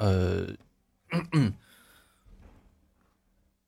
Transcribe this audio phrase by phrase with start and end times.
[0.00, 0.46] 呃，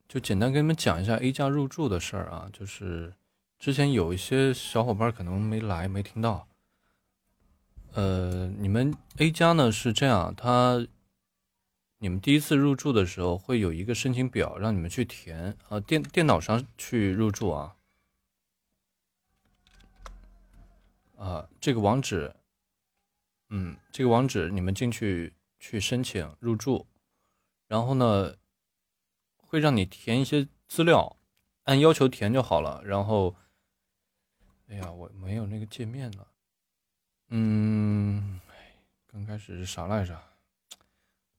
[0.08, 3.12] 就简单跟你们讲一下 A 加入驻的事儿啊，就是
[3.58, 6.48] 之前有一些小伙伴可能没来没听到。
[7.92, 10.86] 呃，你们 A 加呢是这样，他
[11.98, 17.76] 你们第一次入驻的时候会有一个申请表让你们去填啊，电电脑上去入驻啊，
[21.18, 22.34] 啊，这个网址，
[23.50, 26.88] 嗯，这个网址你们进去去申请入住，
[27.68, 28.34] 然后呢，
[29.36, 31.16] 会让你填一些资料，
[31.62, 32.82] 按要求填就好了。
[32.84, 33.36] 然后，
[34.66, 36.26] 哎呀，我没有那个界面了。
[37.28, 38.40] 嗯，
[39.06, 40.20] 刚开始是啥来着？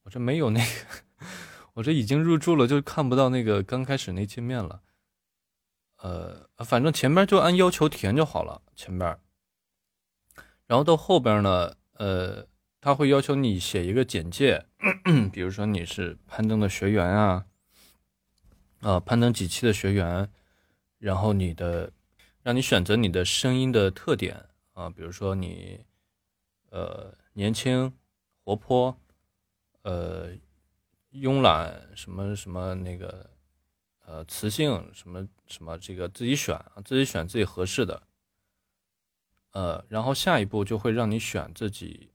[0.04, 1.26] 我这没有那个，
[1.74, 4.82] 我这已经入住了，就看不到那个刚开始那界面了。
[5.98, 9.20] 呃，反正前边就按要求填就好了，前边。
[10.66, 12.48] 然后到后边呢，呃，
[12.84, 14.66] 他会要求你写一个简介，
[15.32, 17.46] 比如说你是攀登的学员啊，
[18.82, 20.30] 啊，攀登几期的学员，
[20.98, 21.94] 然后你的，
[22.42, 24.50] 让你选择你的声音的特点。
[24.74, 25.86] 啊，比如说你，
[26.72, 27.94] 呃，年轻、
[28.44, 29.00] 活泼，
[29.84, 30.32] 呃，
[31.14, 33.30] 慵懒，什么什么那个，
[34.06, 38.04] 呃，磁性，什么什么，这个自己选啊，自己选自己合适的。
[39.52, 42.10] 呃，然后下一步就会让你选自己，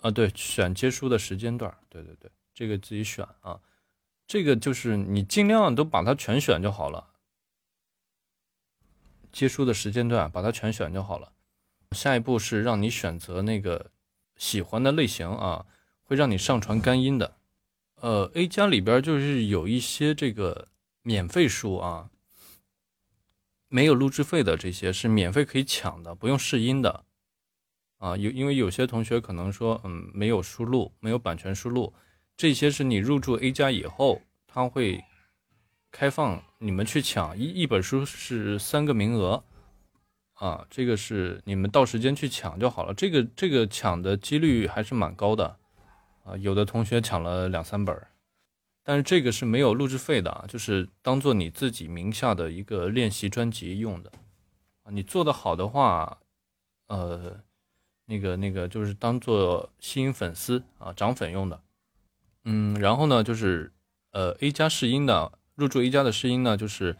[0.00, 3.60] 啊，对，选接书的时间段，对对对，这个自己选啊，
[4.26, 7.08] 这个就是你尽量都把它全选就好了，
[9.30, 11.32] 接书的时间段把它全选就好了。
[11.92, 13.90] 下一步是让你选择那个
[14.36, 15.66] 喜欢的类型啊，
[16.02, 17.36] 会让你上传干音的。
[17.96, 20.68] 呃，A 加里边就是有一些这个
[21.02, 22.08] 免费书啊，
[23.68, 27.04] 没有录制费的这些是免费可以抢的，不用试音的
[28.00, 28.16] 啊。
[28.16, 31.94] 有因为有些同学可能说，嗯，没有输入，没有版权输入，
[32.36, 35.04] 这些是你入驻 A 加以后，他会
[35.92, 39.44] 开放你们去抢一一本书是三个名额。
[40.34, 42.94] 啊，这个是你们到时间去抢就好了。
[42.94, 45.58] 这个这个抢的几率还是蛮高的，
[46.24, 47.94] 啊，有的同学抢了两三本，
[48.82, 54.10] 但是这个是没有录制费的，就是当做你自己名下的一个练习专辑用的。
[54.84, 56.16] 啊，你做的好的话，
[56.86, 57.38] 呃，
[58.10, 61.62] 那个那个就是当做吸引粉丝啊，涨粉用的。
[62.44, 63.72] 嗯，然后呢，就是
[64.10, 66.98] 呃 A 加试音的入驻 A 加的试音呢，就是。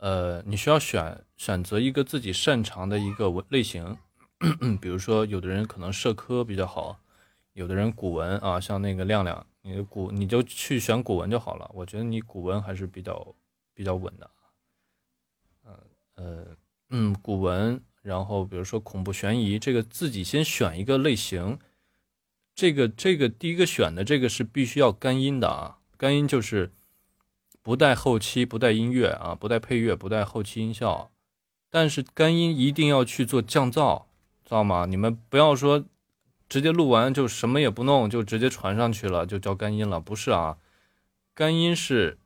[0.00, 3.98] 呃，你需要选选择一个自己擅长的一个文类型，
[4.80, 7.00] 比如说有的人可能社科比较好，
[7.54, 11.68] 有的人古文啊，像那个亮亮，你的古你就去选古文就好了。
[11.74, 13.34] 我觉得你古文还是比较
[13.74, 14.30] 比较稳的。
[15.64, 15.74] 嗯
[16.14, 16.46] 呃
[16.90, 21.58] 嗯，古文，然后比如说恐怖悬疑，这个自己先选一个类型，
[22.54, 26.72] 这个这个第一个选的这个是必须要干音的啊，干音就是。
[27.60, 31.10] 不带后期，不带音乐啊，不带配乐，不带后期音效，
[31.68, 34.04] 但是干音一定要去做降噪，
[34.42, 34.86] 知道吗？
[34.86, 35.84] 你们不要说
[36.48, 40.56] 直接录完就什么也不弄，就直接传上去了，就叫干音了，不是啊？
[41.34, 42.16] 干音是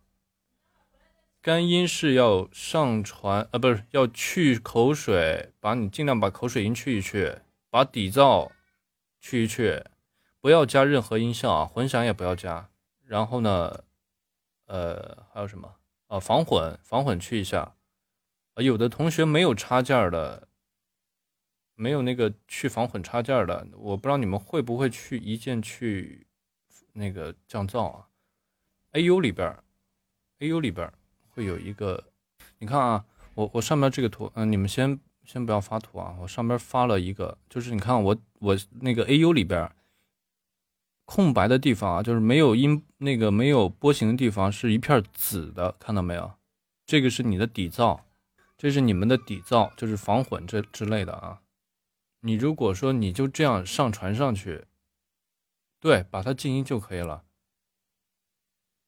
[1.42, 8.53] 干音是要上传啊，不是要去口水，把你尽量把口水音去一去，把底噪
[9.20, 9.82] 去一去，
[10.41, 12.70] 不要加任何音效啊，混响也不要加，
[13.04, 13.82] 然后呢？
[14.66, 15.75] 呃，还有什么
[16.06, 16.20] 啊？
[16.20, 17.74] 防混，防混去一下。
[18.54, 20.47] 有的同学没有插件的，
[21.74, 26.28] 没有那个去防混插件的，我不知道你们会不会去一键去
[26.92, 28.06] 那个降噪啊
[28.92, 29.59] ？AU 里边
[30.38, 30.91] ，AU 里边
[31.34, 32.04] 会有一个，
[32.59, 33.04] 你看啊，
[33.34, 39.71] 我我上面这个图，嗯，你们先先不要发图啊，我上边发了一个，就是你看我我那个 AU 里边。
[41.04, 46.32] 空白的地方啊，就是没有音那个没有波形的地方，是一片紫的，看到没有？
[46.87, 48.00] 这个是你的底噪，
[48.56, 51.42] 这是你们的底噪，就是防混这之类的啊。
[52.21, 54.65] 你如果说你就这样上传上去，
[55.81, 57.24] 对，把它静音就可以了。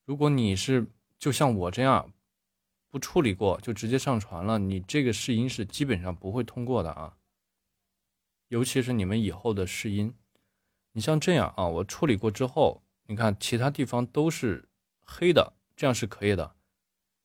[0.06, 0.86] 如果你是
[1.19, 2.10] 就像我这样
[2.94, 7.17] 不处理过就直接上传了，你这个试音是基本上不会通过的啊。
[8.46, 10.14] 尤其是你们以后的试音。
[10.93, 14.69] 你像这样啊，我处理过之后，你看其他地方都是
[15.05, 16.55] 黑的，这样是可以的。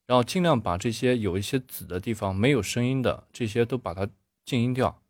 [0.07, 4.09] 然后尽量把这些有一些紫的地方没有声音的这些都把它
[4.43, 5.03] 静音掉。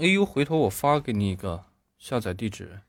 [0.00, 1.66] A U 回头我发给你一个
[1.98, 2.80] 下载地址，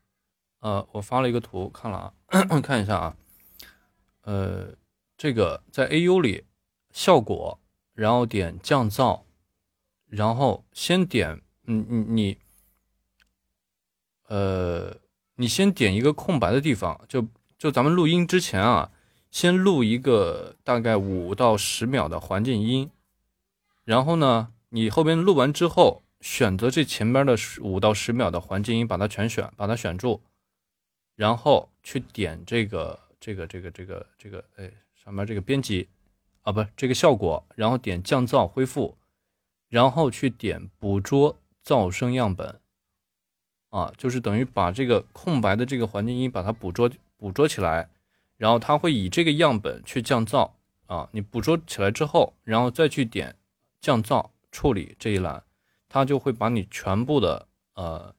[0.58, 3.16] 呃，我发了一个图，看了啊， 看一下啊，
[4.22, 4.74] 呃，
[5.16, 6.46] 这个在 A U 里
[6.92, 7.58] 效果，
[7.94, 9.22] 然后点降噪，
[10.06, 12.38] 然后先点，嗯，你你。
[14.28, 14.96] 呃，
[15.34, 17.26] 你先点一个空白的地方，就
[17.58, 18.92] 就咱们录音之前啊，
[19.28, 22.88] 先录一个大概五到十秒的环境音，
[23.82, 30.22] 然后呢，你后边录完之后，选择这前边的五到十秒的环境音，把它全选，把它选住，
[31.16, 35.88] 然后去点这个这个这个这个这个，哎，上面这个编辑
[36.42, 38.96] 啊，不是这个效果，然后点降噪恢复，
[39.68, 42.60] 然后去点捕捉噪声样本。
[43.68, 47.88] 啊，就是等于把这个空白的这个环境音把它捕捉捕捉起来，
[48.36, 50.50] 然后它会以这个样本去降噪
[50.86, 51.08] 啊。
[51.12, 53.36] 你捕捉起来之后，然后再去点
[53.80, 55.44] 降噪处理这一栏，
[55.88, 58.12] 它就会把你全部的呃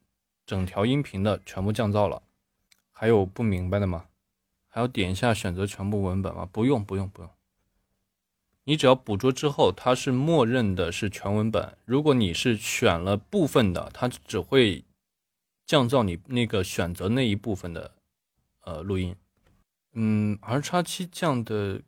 [0.45, 2.23] 整条音频的全部降噪了。
[2.91, 4.05] 还有不明白的吗？
[4.69, 6.47] 还要点一下选择全部文本吗？
[6.49, 7.29] 不用不用不用，
[8.63, 11.77] 你只要捕捉之后，它是默认的是全文本。
[11.85, 14.83] 如果你是选了部分的，它只会。
[15.63, 17.93] 降噪你那个选择那一部分的
[18.65, 19.15] 呃录音，
[19.93, 21.81] 嗯，R 叉七降的，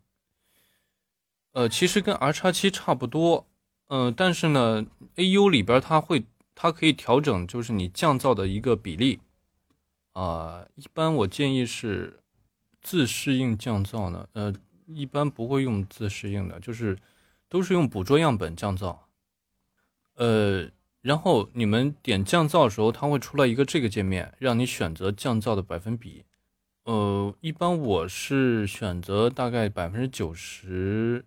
[1.52, 3.46] 呃，其实跟 R 叉七差不多，
[3.88, 4.86] 嗯，但是呢
[5.16, 6.24] ，AU 里边它会
[6.54, 9.20] 它可以调整，就是你降噪的一个比例，
[10.12, 12.20] 啊，一般我建议是
[12.80, 14.54] 自适应降噪呢，呃，
[14.86, 16.98] 一般不会用自适应的，就是
[17.48, 18.98] 都是用捕捉样本降噪，
[20.14, 20.70] 呃。
[21.00, 26.24] 然后你们点降噪的时候，它会出来一个这个界面，让你选择降噪的百分比。
[26.84, 31.26] 呃，一般我是选择大概百分之九十，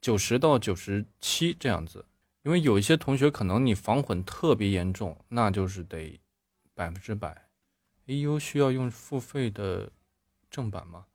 [0.00, 2.06] 九十到九十七这样子。
[2.44, 6.20] 因为有一些同学可能你防混特别严重，那就是得
[6.72, 7.48] 百分之百。
[8.06, 9.90] AU 需要用付费的
[10.48, 11.06] 正版吗？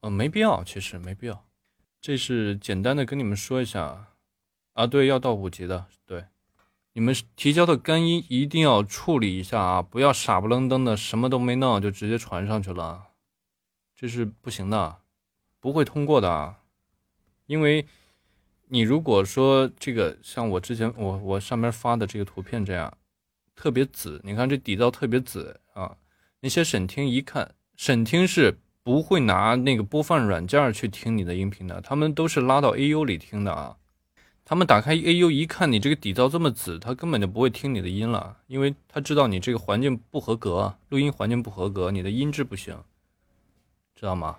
[0.00, 1.44] 呃，没必要，其实没必要。
[2.00, 4.08] 这是简单的跟你们说一下
[4.74, 6.24] 啊，对，要到五级的，对。
[6.92, 9.82] 你们提交的干音一定要处理一下啊！
[9.82, 13.08] 不要傻不愣登的什么都没弄就直接传上去了，
[13.94, 15.02] 这是不行的，
[15.60, 16.60] 不会通过的啊。
[17.44, 17.86] 因为
[18.68, 22.96] 你如果说这个像我之前我我上面发的这个图片这样，
[23.54, 25.98] 特别紫，你看这底噪特别紫啊，
[26.40, 33.76] 那些审听一看，审听是不会拿那个播放软件去听你的音频的，他们都是拉到 AU 里听的啊。
[34.44, 42.78] 他们打开 AU 一看，你这个底噪这么紫，他根本就不会听你的音了，因为他知道你这个环境不合格，录音环境不合格，你的音质不行，
[43.96, 44.36] 知道吗？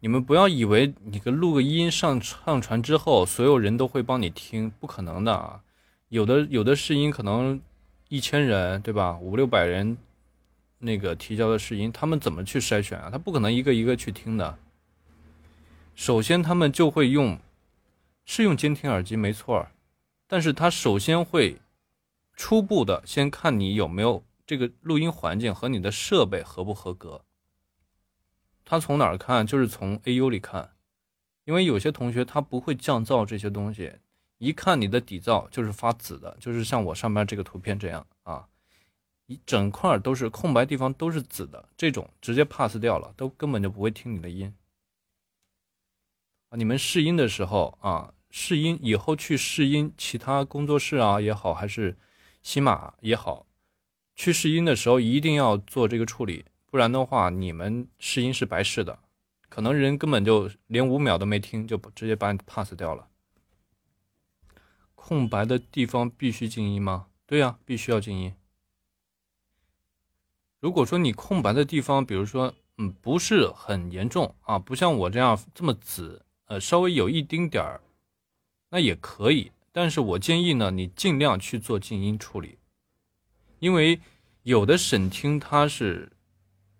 [0.00, 5.60] 你们不要以为你个录个音上上传之后，所有人都会帮你听，不可能的啊！
[6.08, 7.60] 有的有的试音可能
[8.08, 9.16] 一千人，对吧？
[9.20, 9.96] 五六百人
[10.78, 13.10] 那个提交的试音，他们怎么去筛选啊？
[13.10, 14.58] 他不可能一个一个去听的。
[15.94, 17.38] 首先，他们就会用。
[18.30, 19.68] 是用监听耳机没错，
[20.26, 21.56] 但是他首先会
[22.34, 27.24] 初步的先看你有没有这个录音环境和你的设备合不合格。
[28.66, 29.46] 他从哪儿看？
[29.46, 30.72] 就是从 AU 里看，
[31.46, 33.94] 因为有些同学他不会降噪这些东西，
[34.36, 38.06] 一看你的底噪就是发紫的，就是像我上面这个图片这样，
[39.28, 44.52] 一整块都是空白地方都是紫的，这种直接 pass 掉了，都根本就不会听你的音
[46.50, 46.56] 啊。
[46.56, 48.12] 你们试音的时候啊。
[48.30, 51.96] 试音以后去试音，其他工作室啊也好，还是
[52.42, 53.46] 喜马也好，
[54.14, 58.98] 去试音的时候一定要做这个处理，不然的话你们试音是白试的，
[59.48, 63.08] 可能人根本就连五秒都没听，就直接把你 pass 掉了。
[64.94, 67.06] 空白的地方必须静音吗？
[67.24, 68.34] 对呀，必须要静音。
[70.60, 77.80] 如果说你空白的地方，比如说嗯不是很严重啊，不像我这样这么紫，呃稍微有一丁点儿。
[78.70, 82.58] 那也可以，但是我建议呢，你尽量去做静音处理，
[83.60, 83.98] 因为
[84.42, 86.10] 有的审听他是，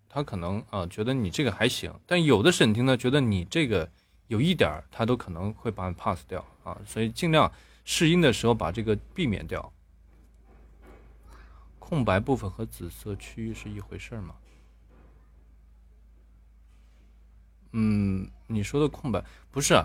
[0.07, 3.89] 他可能啊觉得你这个还行，但有的审听呢觉得你这个
[4.27, 7.51] 有一点儿，他都可能会把你 pass 掉啊，所以尽量
[7.85, 9.71] 试音的时候把这个避免掉。
[11.89, 14.35] 空白部分和紫色区域是一回事吗？
[17.71, 19.83] 嗯，你说的空白不是。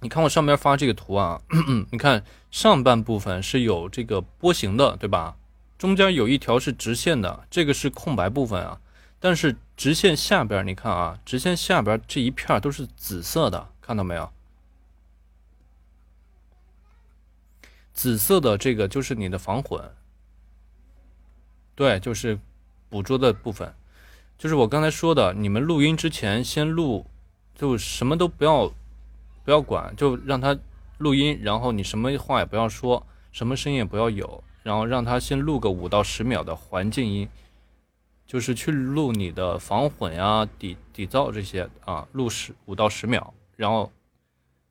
[0.00, 1.40] 你看我上面发这个图啊，
[1.92, 5.36] 你看上半部分是有这个波形的，对吧？
[5.78, 8.80] 中间有一条是直线的，这个是空白部分啊。
[9.20, 14.32] 但是直线下边，你看啊，直线下边这一片都是紫色的，看到没有？
[17.92, 19.94] 紫色的这个就是你的防混，
[21.78, 22.36] 对，就是
[22.88, 23.72] 捕捉的部分，
[24.36, 27.06] 就是我刚才说的，你们录音之前先录，
[27.54, 28.68] 就什么都不要。
[29.44, 30.54] 不要管，就让他
[30.98, 37.26] 录音，然后你什么话也不要说，什么声音也不要有，然后让他先录个五到十秒的环境音，
[38.26, 43.90] 就是去录你的防混呀、底底噪这些啊，录十五到十秒，然后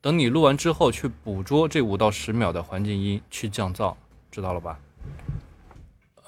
[0.00, 3.96] 等你录完之后去捕捉这五到十秒的环境音去降噪，
[4.30, 4.78] 知道了吧？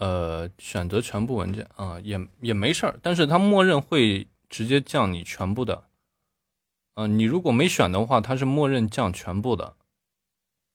[0.00, 5.84] 呃，选择全部文件啊，也也没事儿，但是它默认会直接降你全部的。
[6.94, 9.76] 嗯，你如果没选的话，它是默认降全部的。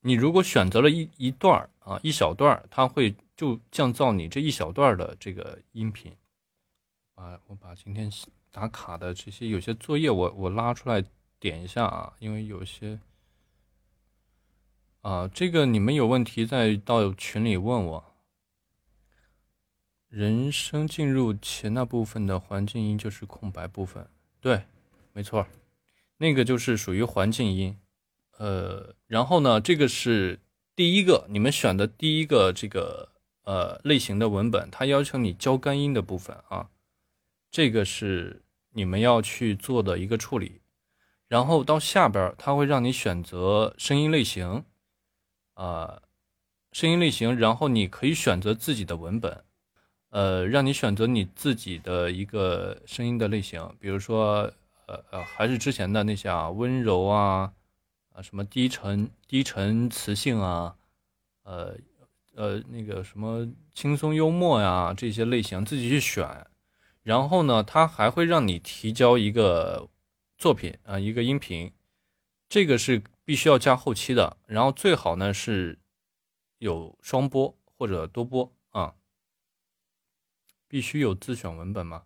[0.02, 6.16] 你如果选择了一一段儿啊，一小段儿，它会就降噪你这一小段的这个音频。
[7.16, 8.08] 啊，我把今天
[8.52, 11.04] 打卡的这些有些作业，我我拉出来
[11.40, 13.00] 点一下啊，因为有些
[15.02, 18.15] 啊，这个你们有问题再到群里问我。
[20.16, 24.08] 人声进入前那部分的环境音就是空白部分，
[24.40, 24.64] 对，
[25.12, 25.46] 没错，
[26.16, 27.78] 那个就是属于环境音。
[28.38, 30.40] 呃，然后呢，这个是
[30.74, 33.10] 第一个你们选的第一个这个
[33.44, 36.70] 呃类型的文本，它要求你交干音的部分啊。
[37.52, 40.62] 这个是你们要去做的一个处理，
[41.28, 44.64] 然后到下边它会让你选择声音类型，
[45.56, 46.02] 啊，
[46.72, 49.44] 声音类型，然后你可以选择自己的文本，
[50.16, 54.50] 呃，让你选择你自己的一个声音的类型，比如说，
[54.88, 57.52] 呃呃，还是之前的那些啊，温柔啊，
[58.14, 60.78] 啊，什么低沉低沉磁性啊，
[61.44, 61.76] 呃
[62.34, 66.48] 呃，那个什么轻松幽默呀，这些类型自己去选。
[67.04, 69.90] 然后呢，它还会让你提交一个
[70.38, 71.74] 作品啊，一个音频，
[72.48, 74.38] 这个是必须要加后期的。
[74.48, 75.78] 然后最好呢是
[76.60, 78.50] 有双播或者多播，
[80.68, 82.04] 必须有自选文本吗？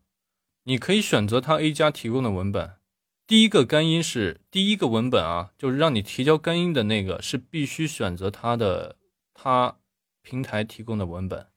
[0.63, 2.77] 你可以选择它 A 加提供的文本。
[3.25, 8.97] 第一个干音是第一个文本啊，就是让你提交干音的那个是必须选择它的
[9.33, 9.77] 它
[10.21, 11.47] 平台提供的文本。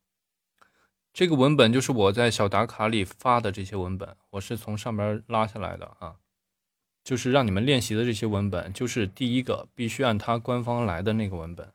[1.13, 6.17] 这个文本就是我在小打卡里发的这些文本，我是从上边拉下来的啊，
[7.03, 11.73] 就是让你们练习的这些文本，就是第一个必须按它官方来的那个文本。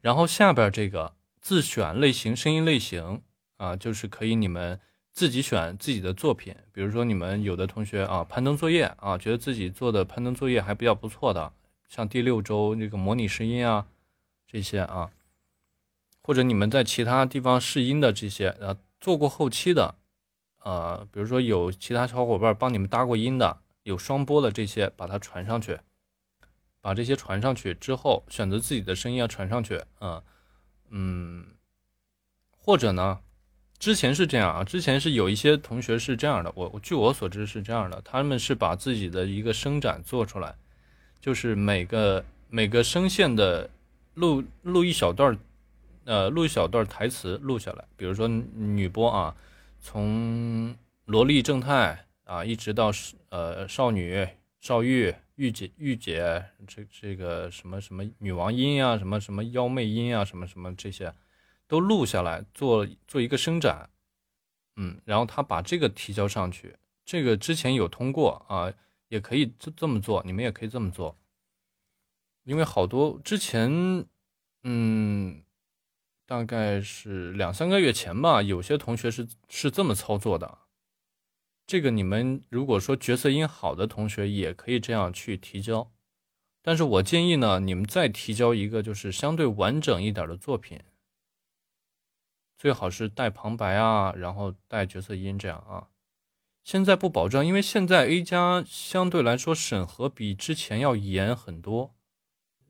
[0.00, 3.22] 然后下边这个自选类型声音类型
[3.56, 4.80] 啊，就是可以你们
[5.12, 11.52] 自己选自己的作品，比如说你们有的同学啊，攀登作业啊，觉得自己做的攀登作业还比较不错的，
[11.88, 13.86] 像第六周这个模拟试音啊
[14.46, 15.10] 这些啊。
[16.22, 19.94] 或者你们在其他地方试音的这些，呃，做过后期的，
[20.58, 25.78] 呃，比如说有其他小伙伴帮你们搭过音的，有双播的这些，把它传上去，
[26.80, 30.20] 把这些传上去之后，选择自己的声音要传上去，嗯
[30.90, 31.46] 嗯，
[32.50, 33.20] 或者呢，
[33.78, 40.54] 之前是这样啊，之前是有一些同学是这样的，我据我所知是这样的，他们是把自己的一个声展做出来，
[41.20, 43.70] 就是每个每个声线的
[44.14, 45.38] 录录一小段。
[46.08, 49.34] 呃，录一小段台词录下来，比如说女播啊，
[49.80, 50.72] 从
[51.06, 52.92] 萝莉正太啊，一直到
[53.30, 54.24] 呃少女、
[54.60, 61.12] 少玉、御姐、御姐，这这个什么什么女王音啊，什么什么妖媚音啊，什么什么这些，
[61.66, 63.90] 都录下来做做一个伸展，
[64.76, 68.72] 嗯，然后他把这个提交上去，这个之前有通过啊，
[69.08, 71.16] 也可以这这么做，你们也可以这么做，
[72.44, 74.06] 因为好多之前，
[74.62, 75.42] 嗯。
[76.28, 80.58] 大概是两三个月前吧，有些同学是是这么操作的。
[81.68, 85.92] 这个你们如果说角色音好的同学也可以这样去提交，
[86.62, 90.80] 但是我建议呢，你们再提交一个就是相对完整一点的作品，
[92.56, 95.88] 最好是带旁白啊，然后带角色音这样啊。
[96.64, 101.94] 现在不保证，因为现在 A 加相对来说审核比之前要严很多，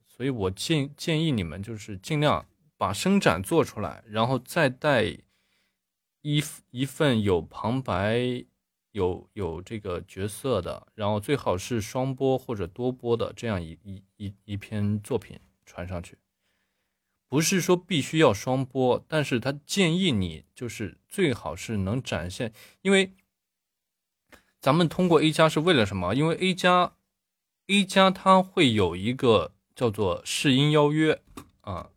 [0.06, 2.46] 所以我建建议你们就是尽量。
[2.78, 5.04] 把伸展做出来，然后再带
[6.20, 8.44] 一一份有旁白、
[8.92, 16.18] 有有这个角色的，然后最好是双播或者多播的这样一一一一篇作品传上去。
[17.28, 22.52] 不是说必须要双播，但是他建议你就是最好是能展现，
[22.83, 23.14] 因为
[24.61, 26.14] 咱们通过 A 加是为了什么？
[26.14, 26.95] 因为 A 加
[27.66, 31.21] A 加它会有一个叫做试音邀约
[31.62, 31.90] 啊。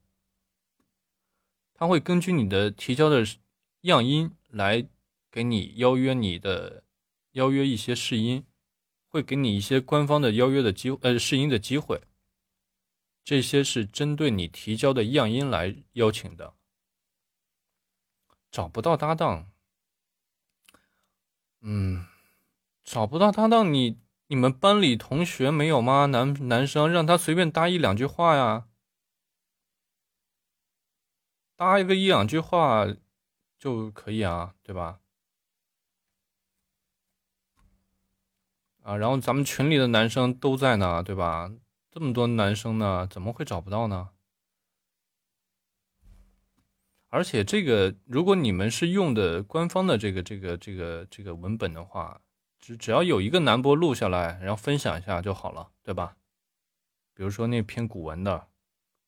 [1.73, 3.23] 他会根据你的提交的
[3.81, 4.85] 样音来
[5.31, 6.83] 给你邀约你的
[7.33, 8.43] 邀约一些试音，
[9.07, 12.01] 会给你一些官方的邀约的机呃试音的机会。
[13.29, 16.55] 这些是针对你提交的样音来邀请的。
[18.49, 19.51] 找不到搭档。
[21.61, 22.07] 嗯
[22.83, 26.07] 找不到搭档你你们班里同学没有吗？
[26.07, 28.67] 男男生让他随便搭一两句话呀。
[31.55, 32.87] 搭一个一两句话
[33.59, 35.01] 就可以啊对吧？
[38.81, 41.51] 啊然后咱们群里的男生都在呢对吧？
[41.91, 44.09] 这么多男生呢，怎么会找不到呢？
[47.09, 52.21] 而且这个，如果你们是用的官方的这个这个这个这个文本的话，
[52.59, 56.15] 只只要有一个男播录下来，然后分享一下就好了，对吧？
[57.15, 58.49] 比如说那篇古文的，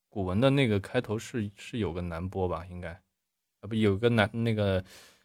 [0.09, 2.65] 古文的那个开头是是有个男播吧？
[2.65, 2.91] 应该
[3.59, 4.83] 啊不有个男那个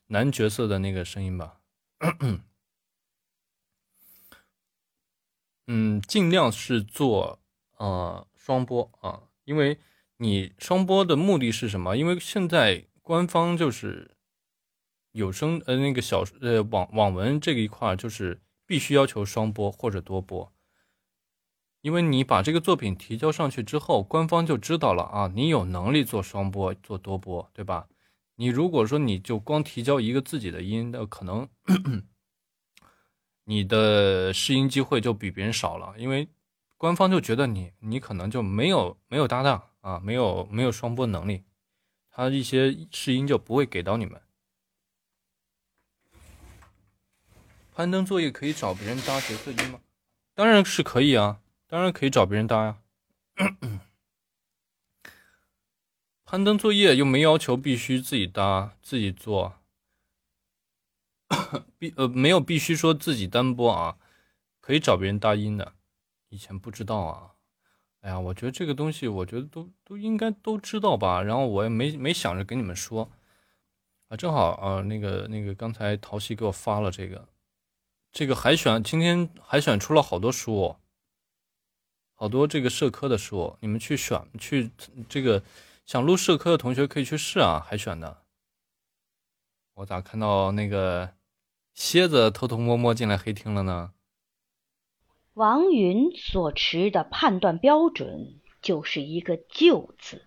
[0.08, 1.60] 男角色的那个声音吧？
[5.66, 7.40] 嗯，尽量是做
[7.76, 9.78] 呃双播啊，因为。
[10.18, 11.94] 你双播的目的是什么？
[11.94, 14.16] 因为现在官方就是
[15.12, 20.50] 有声呃那个小呃网网文这一块就是必须要求双播或者多播，
[21.82, 27.86] 因为你把这个作品提交上去之后，官方就知道了啊，你有能力做双播做多播，对吧？
[28.36, 31.46] 你如果说你就光提交一个自己的音，那可能
[33.44, 36.26] 你的试音机会就比别人少了，因为
[36.76, 39.70] 官方就觉得你你可能就没有没有搭档。
[39.86, 41.44] 啊，没有没有双播能力，
[42.10, 44.20] 他一些试音就不会给到你们。
[47.72, 49.78] 攀登作业可以找别人搭角色音吗？
[50.34, 52.78] 当然是可以啊，当然可以找别人搭呀。
[56.24, 59.60] 攀登作业又没要求必须自己搭自己做，
[61.78, 63.98] 必呃没有必须说自己单播啊，
[64.60, 65.75] 可以找别人搭音的。
[66.28, 67.32] 以前不知道啊。
[68.00, 71.22] 哎呀，我觉得这个东西，我觉得都都应该都知道吧。
[71.22, 73.10] 然后我也没没想着跟你们说
[74.08, 77.28] 啊，正好啊，那个那个刚才淘西给我发了这个，
[78.12, 80.76] 这个海选今天海选出了好多书，
[82.14, 84.70] 好多这个社科的书，你们去选去
[85.08, 85.42] 这个
[85.84, 88.22] 想录社科的同学可以去试啊，海选的。
[89.74, 91.14] 我咋看到那个
[91.74, 93.94] 蝎子偷偷摸摸进来黑厅了呢？
[95.36, 100.24] 王云所持的判断标准就是一个“就”字，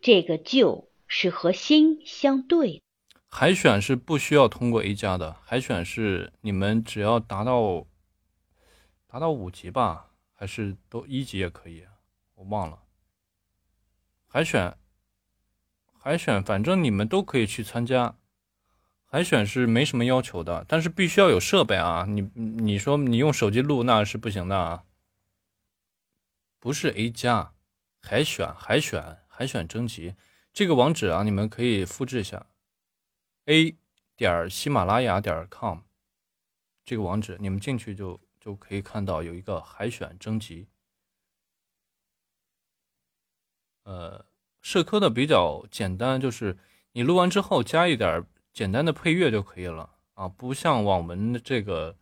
[0.00, 2.82] 这个“就”是和心相对。
[3.28, 7.86] 海选是不需要通过 A 加的，海选是你们只要达到
[9.06, 11.84] 达到五级吧，还是都一级也可以，
[12.36, 12.84] 我忘了。
[14.26, 14.78] 海选，
[15.92, 18.16] 海选，反正你们都可以去参加。
[19.14, 22.04] 海选是没什么要求的，但是必须要有设备啊！
[22.08, 24.84] 你你说你用手机录那是不行的啊！
[26.58, 27.52] 不是 A 加，
[28.00, 30.16] 海选海选海选征集
[30.52, 32.44] 这个网址啊，你们可以复制一下
[33.44, 33.76] ，a
[34.16, 35.82] 点喜马拉雅点 com
[36.84, 40.66] 这个网址，你们进去就就可以看到有一个海选征集。
[43.84, 44.26] 呃，
[44.60, 46.58] 社科的比较简单，就是
[46.90, 48.26] 你录完之后加一点。
[48.54, 51.96] 简单的配乐就可以了啊，不像网文的这个，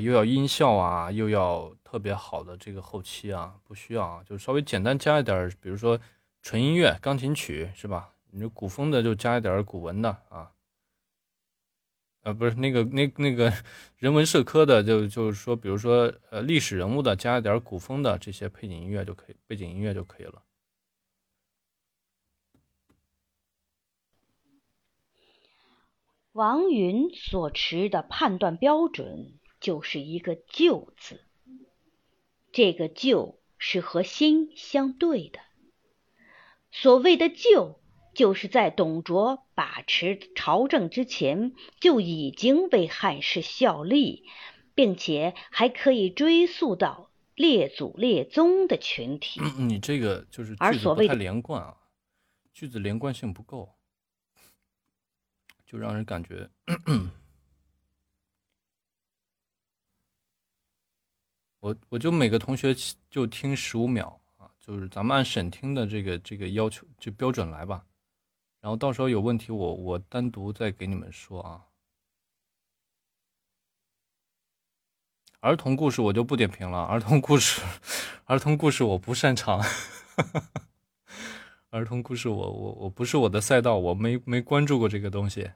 [0.00, 6.00] 又要音效啊，又要特别好的这个后期啊，不需要啊，就稍微简单加一点，比如说
[6.40, 8.14] 纯音乐、钢琴曲是吧？
[8.30, 10.50] 你这古风的就加一点古文的啊，
[12.22, 13.52] 呃，不是那个那那个
[13.98, 20.42] 人文社科的，就就是说，比如说呃历史人物的，加一点古风的这些背景音乐就可以，背景音乐就可以了。
[26.34, 31.20] 王云所持的判断标准就是一个“就”字，
[32.50, 35.38] 这个“就”是和心相对的。
[36.72, 37.78] 所谓的“就”，
[38.14, 44.24] 就是在董卓把持朝政之前就已经为汉室效力，
[44.74, 49.40] 并且还可以追溯到列祖列宗的群体。
[49.56, 51.76] 你这个就是句子不太连贯啊，
[52.52, 53.76] 句子连贯性不够。
[55.64, 56.48] 就让人感觉，
[61.60, 62.74] 我我就每个同学
[63.10, 67.86] 就听十五秒啊，就是咱们按审听的这个这个要求就标准来吧，
[68.60, 71.66] 然后到时候有问题我我单独再给你们说啊。
[75.40, 77.60] 儿童故事我就不点评了，儿童故事，
[78.24, 79.60] 儿童故事我不擅长，
[81.74, 85.50] 儿童故事我我我不是我的赛道，我没没关注过这个东西。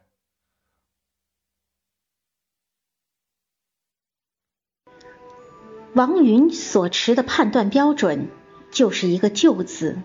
[5.95, 8.27] 王云所持的判断标准
[8.73, 10.03] 就是一个“旧”字，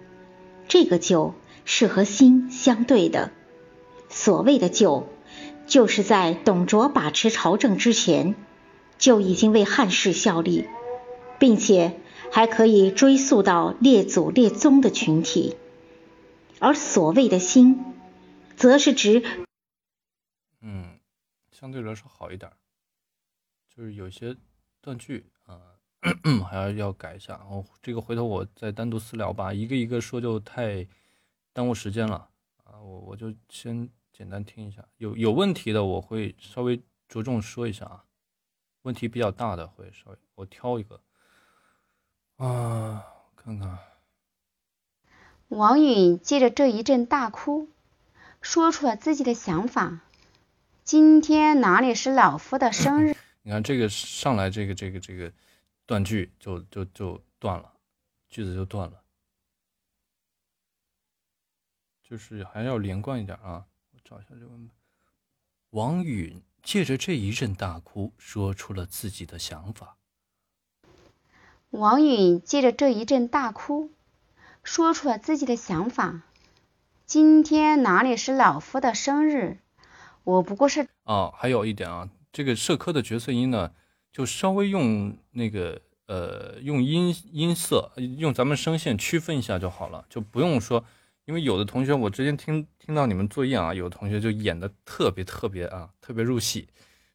[0.67, 1.33] 这个“旧”
[1.65, 3.31] 是和心相对的。
[4.07, 5.09] 所谓的“旧”，
[5.65, 8.35] 就是在董卓把持朝政之前
[8.99, 10.65] 就已经为汉室效力，
[11.39, 11.99] 并且
[12.31, 15.55] 还可以追溯到列祖列宗的群体。
[16.63, 17.83] 而所谓的“心”，
[18.55, 19.21] 则是指……
[20.61, 20.97] 嗯，
[21.51, 22.49] 相对来说好一点。
[23.67, 24.33] 就是有些
[24.79, 25.59] 断句啊，
[26.49, 27.35] 还要要改一下。
[27.35, 30.87] 然后这个回头我再单独私聊吧，一个一个说就太
[31.51, 32.29] 耽误时间了
[32.63, 32.79] 啊。
[32.79, 38.05] 我我就先简单听一下，有有问题的我会稍微着重说一下啊。
[38.83, 41.01] 问题比较大的会稍微我挑一个
[42.37, 43.77] 啊，看看。
[45.53, 47.69] 王允借着这一阵大哭，
[48.41, 49.99] 说出了自己的想法。
[50.83, 53.15] 今天哪里是老夫的生日？
[53.43, 55.31] 你看这个上来，这个这个这个
[55.85, 57.71] 断句就就就断了，
[58.29, 59.03] 句子就断了，
[62.01, 63.65] 就是还要连贯一点啊！
[63.91, 64.75] 我找一下这个文本。
[65.69, 69.97] 王允借着这一阵大哭，说出了自己的想法。
[71.69, 73.91] 王允借着这一阵大哭，
[74.63, 76.21] 说出了自己的想法。
[77.05, 79.59] 今天哪里是老夫的生日？
[80.23, 83.73] 我不过是啊，还有一点啊，这个社科的角色音呢，
[84.11, 90.83] 就稍微用那个呃，用音音色，用咱们声线区分一下就好了，就不用说，
[91.25, 96.69] 因为有的同学我之前听听到你们作业啊，有的同学就演的特别特别啊，特别入戏，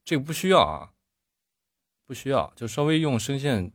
[0.05, 0.93] 这个不需要啊，
[2.07, 3.73] 不需要，就稍微用声线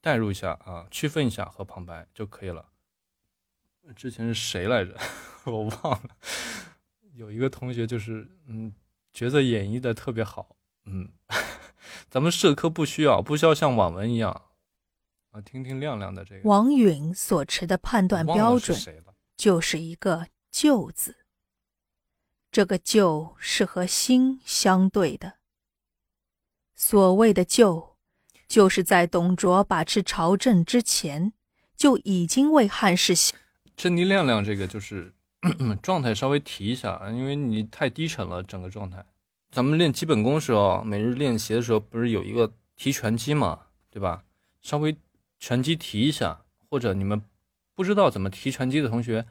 [0.00, 2.66] 代入一下啊，区分一下和旁白就可以了。
[3.96, 4.96] 之前是谁来着？
[5.44, 6.10] 我忘了。
[7.14, 8.72] 有一个同学就是，嗯，
[9.12, 11.08] 角色演绎的特别好，嗯，
[12.08, 14.30] 咱们社科不需要，不需要像网文一样
[15.30, 15.40] 啊。
[15.40, 16.48] 听听亮亮的这个。
[16.48, 18.78] 王允所持的判断标准
[19.36, 21.16] 就是一个“就”字，
[22.50, 25.38] 这个“就”是和心相对的。
[26.76, 27.96] 所谓的“就”，
[28.48, 31.32] 就是在董卓把持朝政之前，
[31.76, 33.14] 就已经为汉室。
[33.80, 35.14] 珍妮亮亮这个就是。
[35.80, 39.02] 状态稍微提一下，因为你太低沉了，整个状态。
[39.50, 44.22] 咱们练基本功时候，每日练习的时候，不是有一个提拳击嘛，对吧？
[44.60, 44.94] 稍微
[45.38, 47.22] 拳击提一下，或者你们
[47.74, 49.24] 不知道怎么提拳击的同学，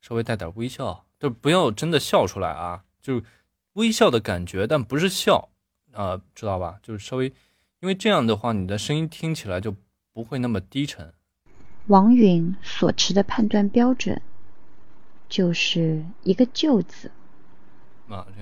[0.00, 3.20] 稍微带点微笑，就不要真的笑出来啊，就
[3.72, 5.48] 微笑的感觉，但不是笑
[5.90, 6.78] 啊，知道吧？
[6.80, 7.26] 就是稍微，
[7.80, 9.74] 因为这样的话，你的声音听起来就
[10.12, 11.12] 不会那么低沉。
[11.86, 14.20] 王允所持的判断标准。
[15.26, 17.10] 就是一个“旧”字，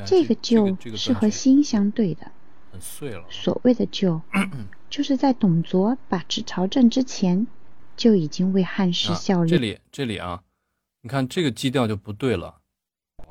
[0.05, 2.33] 这个“旧”是和心相对的。
[2.70, 3.24] 很碎了。
[3.31, 4.20] 所谓的“旧”，
[4.90, 7.46] 就是在董卓把持朝政之前，
[7.96, 9.50] 就已经为汉室效力。
[9.50, 10.42] 这里，这里啊，
[11.00, 12.57] 你看这个基调就不对了。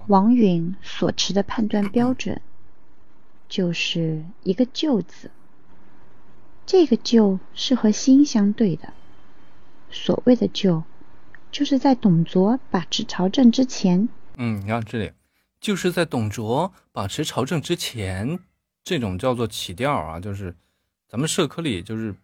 [0.08, 2.42] 王允所持的判断标准，
[3.48, 5.30] 就是一个“旧”字，
[6.66, 8.94] 这个“旧”是和心相对的。
[9.92, 10.84] 所谓的“就”。
[11.52, 15.12] 就是在董卓把持朝政之前，嗯，你看这里，
[15.60, 18.40] 就是在董卓把持朝政之前，
[18.86, 20.56] 这种叫做起调啊，就是
[21.10, 22.16] 咱们社科里就是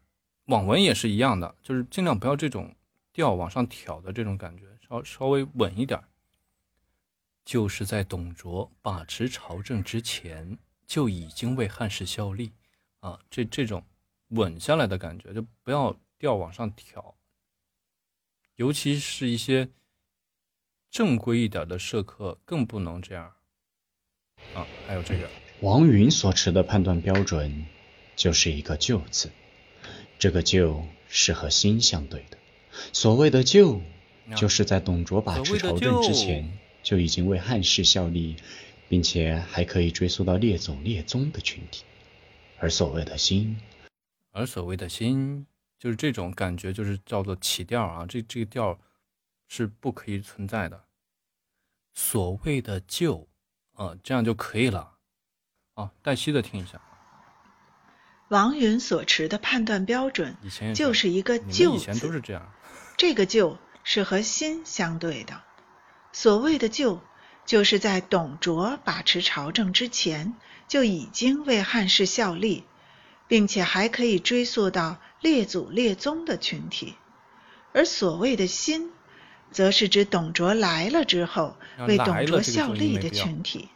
[0.45, 2.73] 网文也是一样的，就是尽量不要这种
[3.11, 6.01] 调往上挑的这种感觉，稍稍微稳一点。
[7.43, 12.53] 就是在董卓把持朝政之前，就已经为汉室效力
[13.01, 13.83] 啊，这这种
[14.29, 17.13] 稳下来的感觉，就不要调往上挑。
[18.57, 19.69] 尤其是一些
[20.89, 23.31] 正规一点的社科，更不能这样
[24.55, 24.65] 啊！
[24.87, 25.29] 还有这个，
[25.61, 27.67] 王云所持的判断标准
[28.15, 29.29] 就是一个“旧”字，
[30.17, 32.37] 这个“旧”是和心相对的。
[32.93, 33.79] 所谓的“旧”，
[34.35, 38.37] 就是在董卓把持朝政之前，就已经为汉室效力，
[38.89, 41.83] 并且还可以追溯到列祖列宗的群体。
[42.57, 43.59] 而所谓的“心”，
[44.33, 45.45] 而所谓的“心”。
[45.79, 48.79] 就是这种感觉，就是叫做起调啊，这这个调
[49.47, 50.85] 是不可以存在的。
[51.93, 53.27] 所谓的旧，
[53.73, 54.95] 啊，这样就可以了。
[55.75, 56.81] 啊，黛西的听一下。
[58.29, 62.51] 王允所持的判断标准，以前就是一个旧以前都是这样。
[62.97, 65.43] 这个旧是和新相对的。
[66.11, 66.99] 所谓的旧，
[67.45, 70.33] 就是在董卓把持朝政之前，
[70.67, 72.65] 就已经为汉室效力，
[73.27, 74.97] 并且还可以追溯到。
[75.19, 76.95] 列祖列宗的群体，
[77.73, 78.91] 而所谓的“新”，
[79.51, 83.69] 则是指董卓来了之后为董卓效力的群体。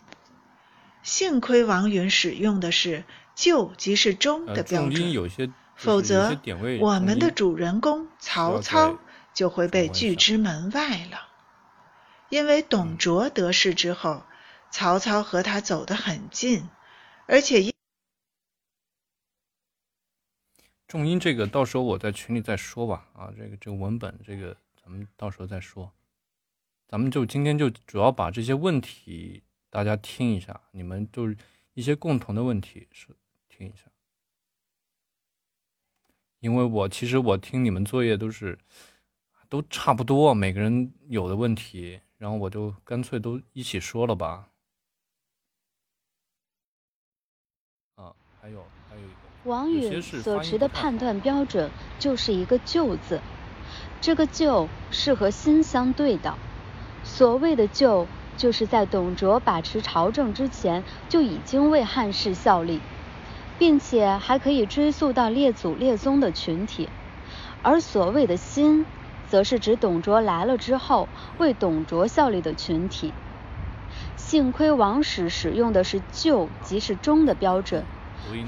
[1.03, 6.39] 幸亏王允使用的是“旧”即是“中”的标准，否则
[6.79, 8.99] 我们的主人公曹操
[9.33, 11.27] 就会被拒之门外了。
[12.29, 14.23] 因为董卓得势之后，
[14.69, 16.69] 曹操和他走得很近，
[17.25, 17.73] 而且一。
[20.91, 25.89] 重音这个到时候我在群里再说吧，啊，这个这个文本这个咱们到时候再说，
[26.85, 31.37] 咱们就今天就主要把这些问题大家听一下，你们就是
[31.75, 33.07] 一些共同的问题是
[33.47, 33.85] 听一下。
[36.41, 38.59] 因为我其实我听你们作业都是
[39.47, 44.49] 都差不多，每个人有的问题，然后我就干脆都一起说了吧。
[47.95, 48.65] 啊，还有，
[49.43, 53.19] 王允所持的判断标准就是一个“旧”字，
[53.99, 56.35] 这个“旧”是和新相对的。
[57.03, 58.05] 所谓的“旧”，
[58.37, 62.79] 就是在董卓把持朝政之前就已经为汉室效力。
[63.57, 66.89] 并且还可以追溯到列祖列宗的群体，
[67.61, 68.87] 而所谓的“新”，
[69.29, 73.13] 则是指董卓来了之后为董卓效力的群体。
[74.17, 77.83] 幸亏王史使用的是“旧”即是“忠”的标准，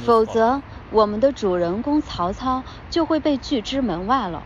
[0.04, 4.44] 否则我们的主人公曹操就会被拒之门外了。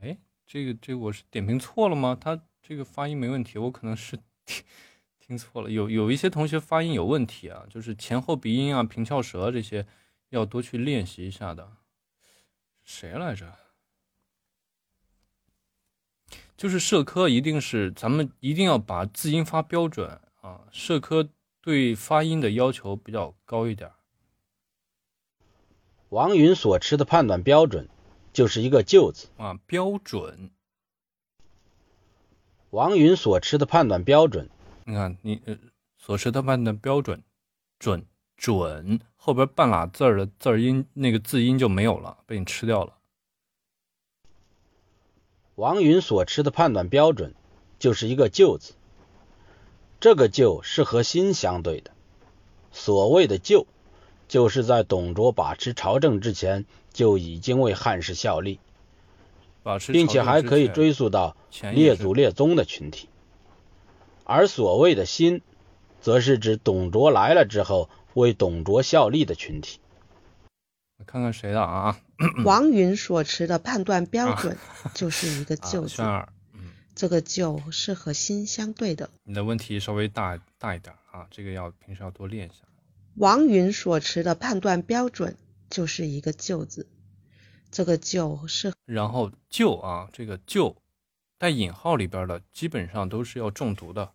[0.00, 2.16] 哎，这个这我是点评错了吗？
[2.18, 4.16] 他这个发音没问题，我可能是。
[4.46, 4.64] 听
[5.30, 9.86] 听错了，有有一些同学发音有问题啊，就是前后鼻音啊、平翘舌这些，
[10.30, 11.70] 要多去练习一下的。
[12.82, 13.54] 谁来着？
[16.56, 20.62] 就是社科，一定是咱们一定要把字音发标准啊。
[20.72, 21.28] 社科
[21.60, 23.88] 对发音的要求比较高一点。
[26.10, 27.88] 王允所持的判断标准
[28.32, 30.50] 就是一个“就”字啊，标准。
[32.70, 34.50] 王允所持的判断标准。
[34.84, 35.56] 你看，你呃
[35.98, 37.22] 所持的判断标准，
[37.78, 38.04] 准
[38.36, 42.96] 准后边半拉字儿的字音那个字音就没有了，被你吃掉了。
[45.54, 47.36] 王允所持的判断标准
[47.78, 48.72] 就是一个“就”字，
[50.00, 51.92] 这个“就”是和心相对的。
[52.72, 53.68] 所谓的“就”，
[54.30, 58.60] 就是在董卓把持朝政之前就已经为汉室效力，
[59.88, 61.36] 并且还可以追溯到
[61.72, 63.08] 列祖列宗的群体。
[64.22, 65.42] 而所谓的“新”，
[66.00, 69.80] 则是指董卓来了之后为董卓效力的群体。
[71.04, 71.98] 看看谁的啊？
[72.44, 74.56] 王允所持的判断标准
[74.94, 76.02] 就是一个“旧”字。
[76.02, 79.10] 嗯，这个“旧”是和“心”相对的。
[79.24, 82.62] 你的问题稍微大大一点啊，这个要平时要多练一下。
[83.16, 85.36] 王允所持的判断标准
[85.68, 86.88] 就是一个“就”字。
[87.70, 90.82] 这个“就”是然后“就”啊，这个“就”
[91.38, 94.12] 带引号里边的基本上都是要重读的。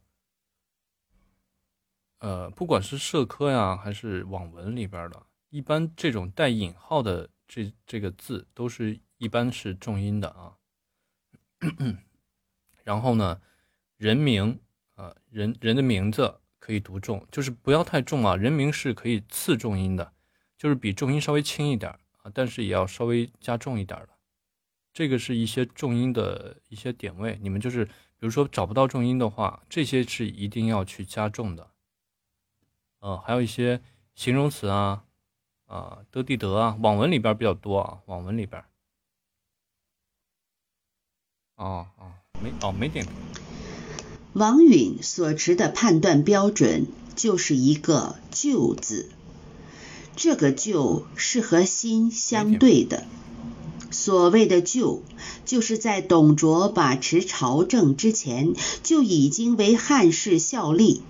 [2.19, 10.57] 呃，不管是社科呀，还是网文里边的，一般这种带引号的这这个字，都是一般是重音的啊。
[12.83, 13.41] 然后呢，
[13.97, 14.59] 人名
[14.95, 18.35] 啊，人人的名字可以读重，就是不要太重啊。
[18.35, 20.13] 人名是可以次重音的，
[20.57, 21.91] 就是比重音稍微轻一点
[22.23, 24.09] 啊，但是也要稍微加重一点的。
[24.91, 31.69] 这个是一些重音的一些点位，你们就是比如说找不到重音的话，这些是一定要去加重的。
[33.01, 33.79] 嗯，还有一些
[34.15, 35.05] 形容词啊，
[35.67, 38.59] 啊，得地得啊，网文里边比较多啊，网文里边。
[41.57, 43.05] 哦哦，没哦没点。
[44.35, 49.07] 王允所持的判断标准就是一个“就”字，
[50.17, 53.05] 这个“就”是和心相对的。
[53.91, 55.01] 所谓的“就”，
[55.45, 61.01] 就是在董卓把持朝政之前就已经为汉室效力，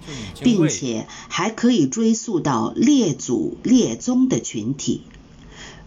[0.44, 5.02] 并且还可以追溯到列祖列宗的群体；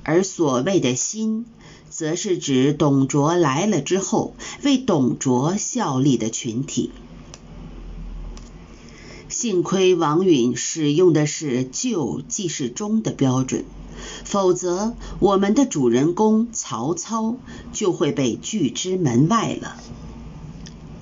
[0.02, 1.46] 而所谓的“新”，
[1.88, 6.90] 则是指董卓来了之后为董卓效力的群体。
[9.40, 13.64] 幸亏王允使用的是“旧”即是“中”的标准。
[14.24, 17.36] 否则，我们的主人公曹操
[17.72, 19.76] 就会被拒之门外了。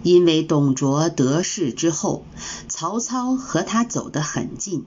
[0.03, 2.27] 因为董卓得势之后，
[2.69, 4.85] 曹操和他走得很近。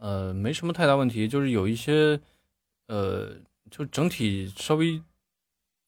[0.00, 2.18] 呃，没什么太大问题，就是有一些，
[2.86, 3.34] 呃，
[3.70, 5.02] 就整体稍微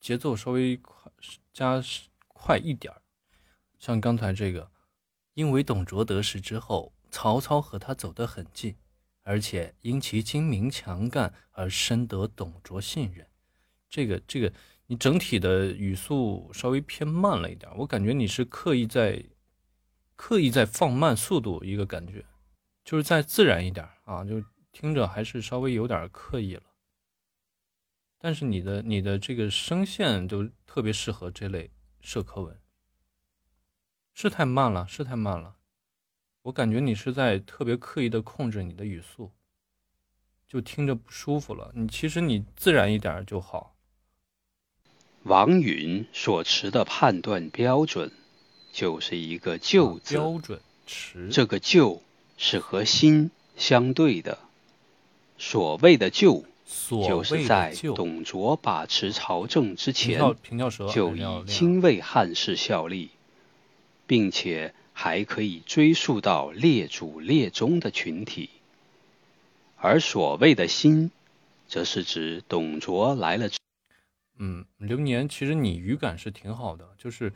[0.03, 1.11] 节奏稍微快
[1.55, 1.83] 加
[2.29, 3.01] 快一点儿。
[3.79, 4.69] 像刚才这个，
[5.37, 8.75] 因为董卓得势之后，曹操和他走得很近。
[9.29, 13.27] 而且因其精明强干而深得董卓信任，
[13.91, 14.53] 这个这个
[14.87, 19.21] 你整体的语速稍微偏慢了一点，我感觉你是刻意在
[20.15, 22.25] 刻意在放慢速度，一个感觉，
[22.85, 26.63] 就是再自然一点啊，就听着还是稍微有点刻意了。
[28.21, 31.69] 但是你的你的这个声线就特别适合这类
[32.01, 32.57] 社科文，
[34.19, 35.57] 是太慢了，是太慢了。
[36.41, 39.31] 我感觉你是在特别刻意的控制你的语速，
[40.49, 41.71] 就听着不舒服了。
[41.75, 43.75] 你其实你自然一点就好。
[45.25, 48.11] 王允所持的判断标准
[48.73, 52.03] 就是一个“就”字，标准持这个“就”
[52.39, 54.39] 是和心相对的。
[55.37, 56.47] 所谓的“就”，
[56.89, 60.19] 就是在董卓把持朝政之前
[60.91, 63.11] 就已经为汉室效力，
[64.07, 68.51] 并且还可以追溯到列祖列宗的群体。
[69.77, 71.11] 而所谓的“心”，
[71.69, 73.49] 则是指董卓来了。
[74.39, 77.33] 嗯，流年，其实你语感是挺好的，就是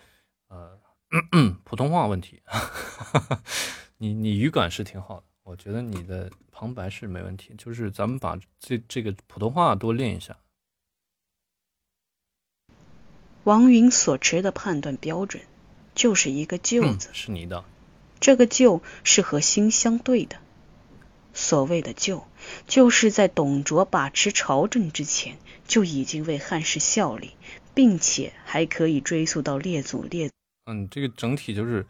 [0.48, 0.78] 呃，
[1.64, 2.42] 普通话问题，
[3.98, 5.26] 你你语感是挺好的。
[5.42, 10.36] 我觉得你的旁白是没问题，就是咱们把这这个普通话多练一下。
[13.44, 15.42] 王云所持的判断标准
[16.00, 17.62] 就是一个“旧”字，是你的。
[18.20, 20.38] 这个“旧”是和“新”相对的。
[21.34, 22.26] 所谓的“旧”，
[22.66, 25.36] 就是在董卓把持朝政之前
[25.66, 27.32] 就已经为汉室效力，
[27.74, 30.30] 并且还可以追溯到列祖列。
[30.64, 31.86] 嗯，这个整体就是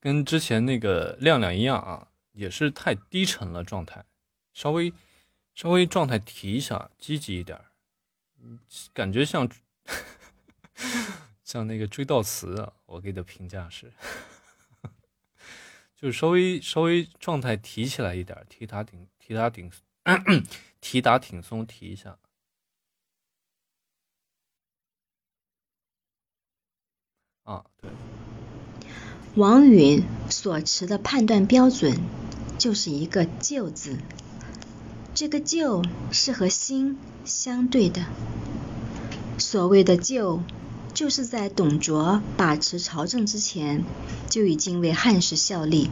[0.00, 2.06] 跟之前那个亮亮一样啊。
[2.32, 4.04] 也是太低沉了，状态
[4.54, 4.92] 稍微
[5.52, 7.60] 稍微状态提一下，积极一点
[8.94, 9.50] 感觉像
[11.50, 12.72] 像那个追悼词啊。
[12.86, 13.92] 我给的评价是，
[15.96, 19.68] 就是稍微稍微状态提起来一点，提打挺提打挺
[20.80, 22.16] 提打挺松，提一下
[27.42, 27.90] 啊，对。
[29.34, 32.00] 王允所持的判断标准
[32.58, 33.98] 就是一个“旧”字，
[35.14, 35.82] 这个“旧”
[36.12, 38.06] 是和“新”相对的。
[39.38, 40.42] 所谓的“旧”，
[40.92, 43.84] 就是在董卓把持朝政之前
[44.28, 45.90] 就已经为汉室效力，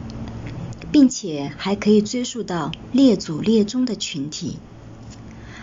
[0.91, 4.57] 并且还可以追溯到列祖列宗的群体；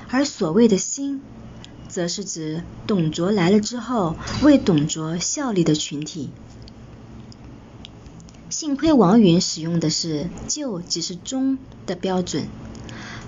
[0.09, 1.21] 而所谓的“新”，
[1.89, 6.31] 则是指董卓来了之后为董卓效力的群体。
[8.49, 12.49] 幸亏王允使用的是“旧即是忠”的标准，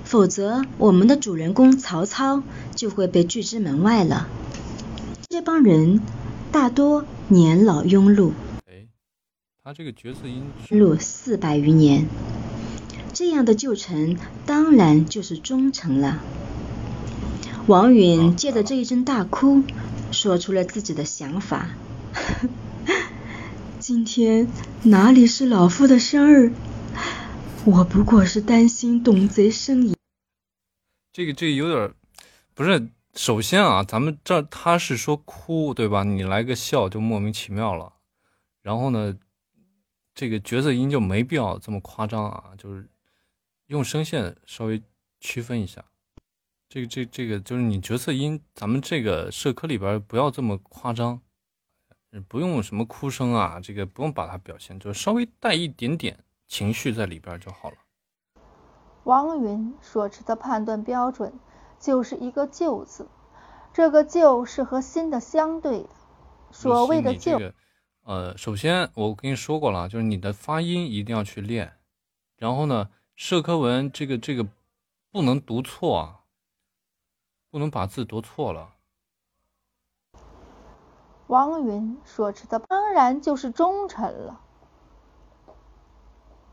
[0.04, 2.42] 否则我们的主人公曹操
[2.74, 4.28] 就会被拒之门外了。
[5.30, 6.00] 这帮人
[6.50, 8.32] 大多年老庸碌，
[8.64, 8.86] 哎，
[9.62, 12.06] 他这个角色音录四百余年，
[13.12, 16.22] 这样的旧臣当然就是忠臣了。
[17.66, 19.62] 王允借着这一阵大哭，
[20.12, 21.68] 说出了自己的想法。
[23.78, 24.48] 今天
[24.84, 26.54] 哪里是老夫的生日？
[27.66, 29.94] 我不过是担心董贼生疑。
[31.12, 31.92] 这个这个有点
[32.54, 32.88] 不是。
[33.18, 36.04] 首先啊，咱们这他是说哭对吧？
[36.04, 37.94] 你来个笑就莫名其妙了。
[38.62, 39.18] 然后呢，
[40.14, 42.88] 这个角色音就没必要这么夸张啊，就是
[43.66, 44.80] 用声线稍微
[45.18, 45.84] 区分一下。
[46.68, 51.20] 这个这这个就是你角色音，咱们这个社科里边不要这么夸张。
[52.28, 57.76] 不用什么哭声啊，这个不用把它表现，就稍微带一点点情绪在里边就好了。
[59.02, 61.32] 王云所持的判断标准
[61.78, 63.08] 就是一个“旧”字，
[63.72, 65.88] 这个“旧”是和“新”的相对的。
[66.50, 67.38] 所谓的“旧”，
[68.04, 71.76] 呃，首先我跟你说过了，就是你的发音一定要去练，
[72.36, 74.46] 然后呢，社科文这个这个
[75.12, 76.20] 不能读错啊，
[77.50, 78.74] 不能把字读错了。
[81.26, 84.40] 王允所持的当然就是忠臣了。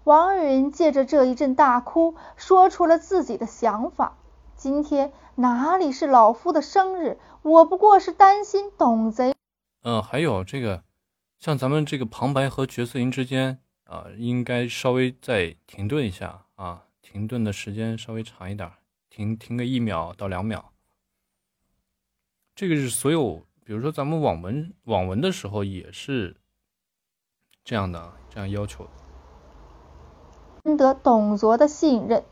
[0.03, 4.17] 王允借着这一阵大哭，说出了自己的想法。
[4.55, 7.19] 今天哪里是老夫的生日？
[7.41, 9.35] 我不过是担心董贼。
[9.83, 10.83] 嗯，还有这个，
[11.37, 18.71] 像咱们这个旁白和角色音之间啊，应该稍微再停顿一下啊，停顿的时间稍微长一点，
[19.09, 20.71] 停停个一秒到两秒。
[22.55, 23.45] 这个是所有。
[23.65, 26.37] 比如说，咱们网文网文的时候也是
[27.63, 28.91] 这样的，这样要求的。
[30.63, 32.23] 深得董卓的信任，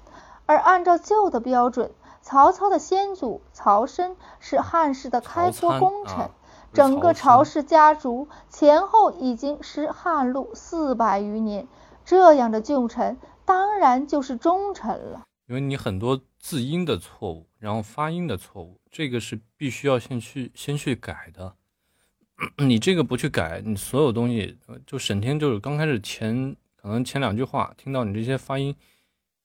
[0.45, 1.91] 而按照旧的标准，
[2.23, 6.29] 曹操的先祖曹参是汉室的开国功臣，
[6.71, 11.67] 整个曹氏家族前后已经是汉路四百余年，
[12.05, 15.21] 这样的旧臣当然就是忠臣了。
[15.47, 18.79] 因为你很多字音的错误，然后发音的错误。
[18.89, 21.55] 这个是必须要先去先去改的，
[22.65, 28.73] 你这个不去改，你所有东西就沈听就是刚开始前可能前两句话听到你这些发音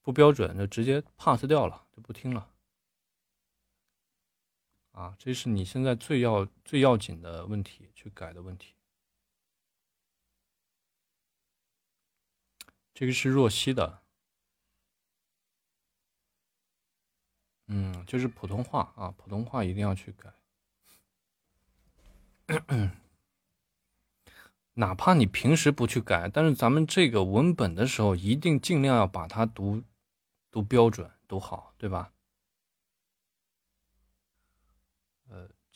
[0.01, 2.47] 不标准，就直接 pass 掉了，就不听了。
[4.99, 8.75] 啊，这是你现在最要最要紧的问题，去改的问题。
[12.93, 14.03] 这个是若曦的。
[17.69, 20.35] 嗯，就是普通话啊，普通话一定要去改。
[24.75, 29.85] 哪怕你平时不去改，但是咱们这个文本的时候，一定尽量要把它读
[30.51, 32.13] 读标准、读好，对吧？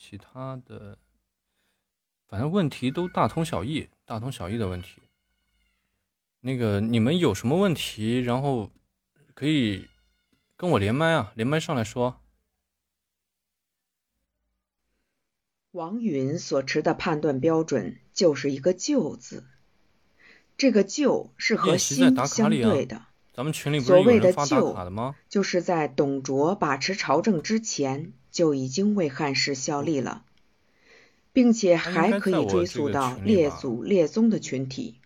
[0.05, 0.97] 其他的，
[2.27, 5.01] 反正问题都大同小异，大同小异的问题。
[6.41, 8.69] 那个你们有什么问题，然后
[9.33, 9.87] 可以
[10.57, 12.19] 跟我连麦啊，连麦上来说。
[15.71, 19.45] 王允所持的判断标准就是一个“就”字，
[20.57, 23.05] 这个“就”是和心相对的。
[23.31, 25.15] 咱们群里所谓的“就”，吗？
[25.29, 30.25] 就是在董卓把持朝政之前就已经为汉室效力了，
[31.31, 34.99] 并且还可以追溯到列祖列宗的群体。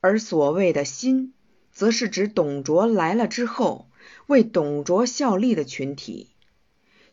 [0.00, 1.34] 而所谓的“新”，
[1.70, 3.88] 则是指董卓来了之后
[4.26, 6.30] 为董卓效力的群体。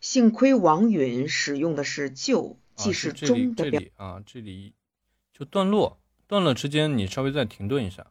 [0.02, 4.24] 幸亏王允使用的是“旧”，既是“中”的表啊。
[4.26, 4.74] 这里
[5.34, 8.08] 就段落，段落之间你稍微再停顿一下，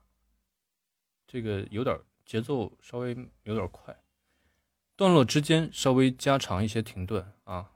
[1.26, 3.96] 这个有点节奏稍微有点快。
[4.99, 7.70] 段落之间稍微加长一些停顿啊。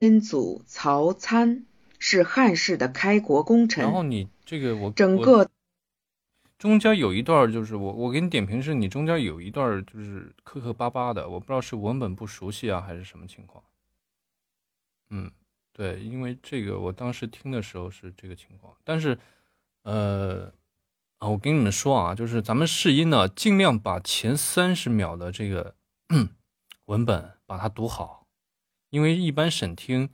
[0.00, 1.66] 先祖曹参
[1.98, 5.50] 是汉室的开国功臣，然后你这个我整个。
[6.56, 13.62] 中间有一段就是我我给你点评是你中间有一段就是磕磕巴巴的，我不知道是文本不熟悉啊还是什么情况。
[15.10, 15.30] 嗯，
[15.74, 19.18] 对，因为这个我当时听的时候是这个情况，但是
[19.82, 20.50] 呃
[21.18, 25.74] 啊，我跟你们说啊，就是咱们试音呢，尽量把前三十秒的这个
[26.86, 28.26] 文本把它读好，
[28.90, 30.08] 因为一般审听，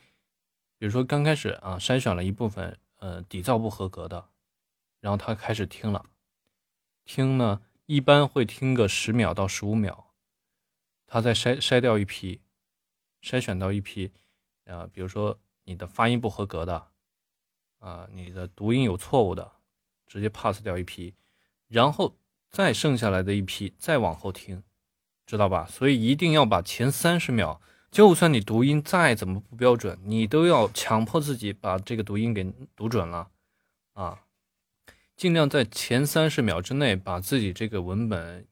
[0.78, 4.30] 比如说刚开始啊筛选了一部分呃底噪不合格的，
[5.00, 6.06] 然后他开始听了。
[7.04, 10.06] 听呢，一般会听个十秒到十五秒，
[11.06, 12.40] 他再筛筛掉一批，
[13.20, 14.10] 筛选到一批，
[14.64, 16.88] 啊，比如说你的发音不合格的，
[17.80, 19.52] 啊，你的读音有错误的，
[20.06, 21.14] 直接 pass 掉一批，
[21.68, 22.16] 然后
[22.50, 24.62] 再剩下来的一批再往后听，
[25.26, 25.66] 知道吧？
[25.66, 32.44] 所以一定要把前三十秒，就算你读音再怎么不标准，你都要强迫自己把这个读音给
[32.76, 33.30] 读准了，
[33.92, 34.20] 啊。
[35.16, 38.48] 尽量在前三十秒之内把自己这个文本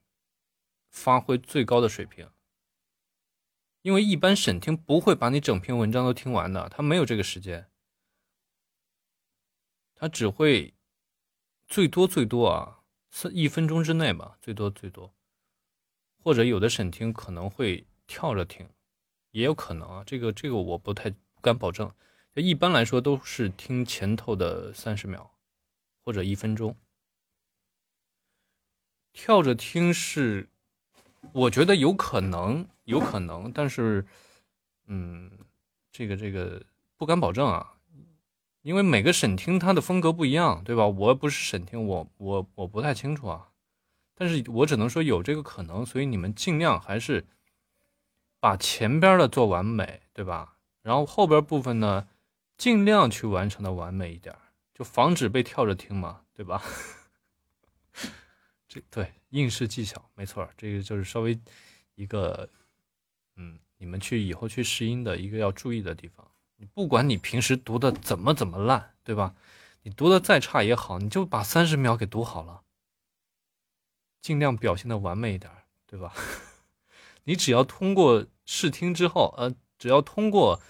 [0.89, 2.29] 发挥最高的水平，
[3.81, 7.69] 因为一般审听不会把你整篇文章都听完的，他没有这个时间，
[9.93, 10.73] 他只会
[11.73, 15.11] 最多最多啊，是一分钟之内吧，最多最多，
[16.21, 18.69] 或者有的审听可能会跳着听，
[19.31, 21.11] 也有可能啊，这个这个我不太
[21.41, 21.91] 敢保证，
[22.35, 25.31] 一般来说都是听前头的三十秒。
[26.05, 26.75] 或者一分钟，
[29.13, 30.49] 跳着听是，
[31.31, 34.05] 我觉得有可能，有可能，但是，
[34.87, 35.31] 嗯，
[35.93, 36.61] 这个这个
[36.97, 37.77] 不敢保证啊，
[38.63, 40.87] 因为每个审听它的风格不一样，对吧？
[40.87, 43.51] 我不是审听，我我我不太清楚啊，
[44.15, 47.25] 但是我只能说有这个可能，所以你们尽量还是
[48.39, 50.57] 把前边的做完美，对吧？
[50.81, 52.07] 然后后边部分呢，
[52.57, 54.35] 尽量去完成的完美一点。
[54.73, 56.63] 就防止被跳着听嘛，对吧？
[58.67, 61.39] 这对应试技巧没错，这个就是稍微
[61.93, 62.49] 一个，
[63.35, 66.27] 嗯，你们去以后去试音的一个要注意的地方。
[66.73, 69.35] 不管你平时读的怎么怎么烂，对吧？
[69.83, 72.61] 你读的再差也好，你就把三十秒给读好了，
[74.21, 75.51] 尽量表现的完美一点，
[75.85, 76.13] 对吧？
[77.25, 80.61] 你只要通过试听之后，呃，只要通过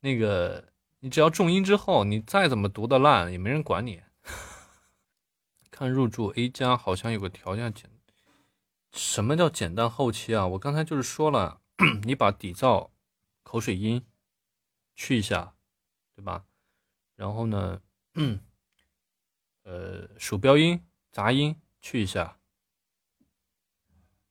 [0.00, 0.68] 那个。
[1.02, 4.02] 你只要重音之后，你再怎么读的烂，也没人管你。
[5.70, 7.88] 看入驻 A 加好像有个条件简，
[8.92, 10.46] 什么叫简单后期啊？
[10.46, 11.62] 我刚才就是说了，
[12.04, 12.90] 你把底噪、
[13.42, 14.04] 口水音
[15.00, 15.54] 去一下，
[16.14, 16.44] 对吧？
[17.16, 17.80] 然后呢，
[19.62, 22.38] 呃，鼠标音、杂音去一下。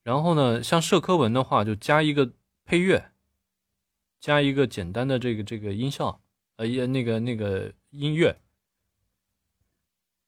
[0.03, 2.33] 然后呢，像社科文的话，就加一个
[2.65, 3.11] 配乐，
[4.19, 6.21] 加一个简单的这个这个音效。
[6.57, 8.39] 呃，也那个那个音乐，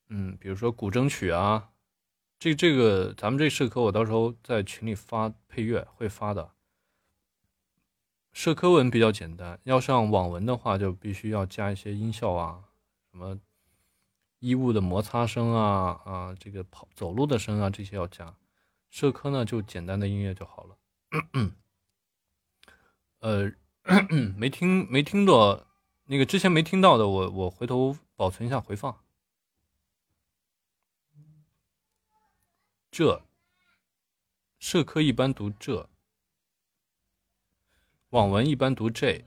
[0.09, 1.71] 嗯，比如说古筝曲啊，
[2.39, 6.55] 这这个咱们这社科我到时候在群里发配乐会发的。
[8.33, 12.63] 社科文比较简单，要上网文的话就必须要加一些音效啊，
[13.11, 13.39] 什么
[14.39, 18.35] 衣物的摩擦声啊啊，这个跑走路的声啊这些要加。
[18.89, 20.77] 社科呢就简单的音乐就好了。
[23.19, 23.51] 呃，
[24.35, 25.67] 没听没听到。
[26.05, 29.01] 那个之前没听到的，我我回头保存一下回放。
[32.91, 33.23] 这
[34.59, 35.89] 社科一般读这，
[38.11, 39.23] 网文一般读这，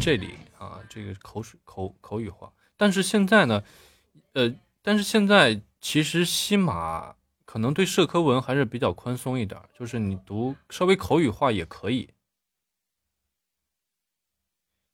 [0.00, 2.52] 这里啊，这个口水口口语化。
[2.76, 3.64] 但是现在呢，
[4.34, 7.16] 呃，但是现在其实西马
[7.46, 12.10] 可能对社科文还是比较宽松一点，就是你读稍微口语化也可以。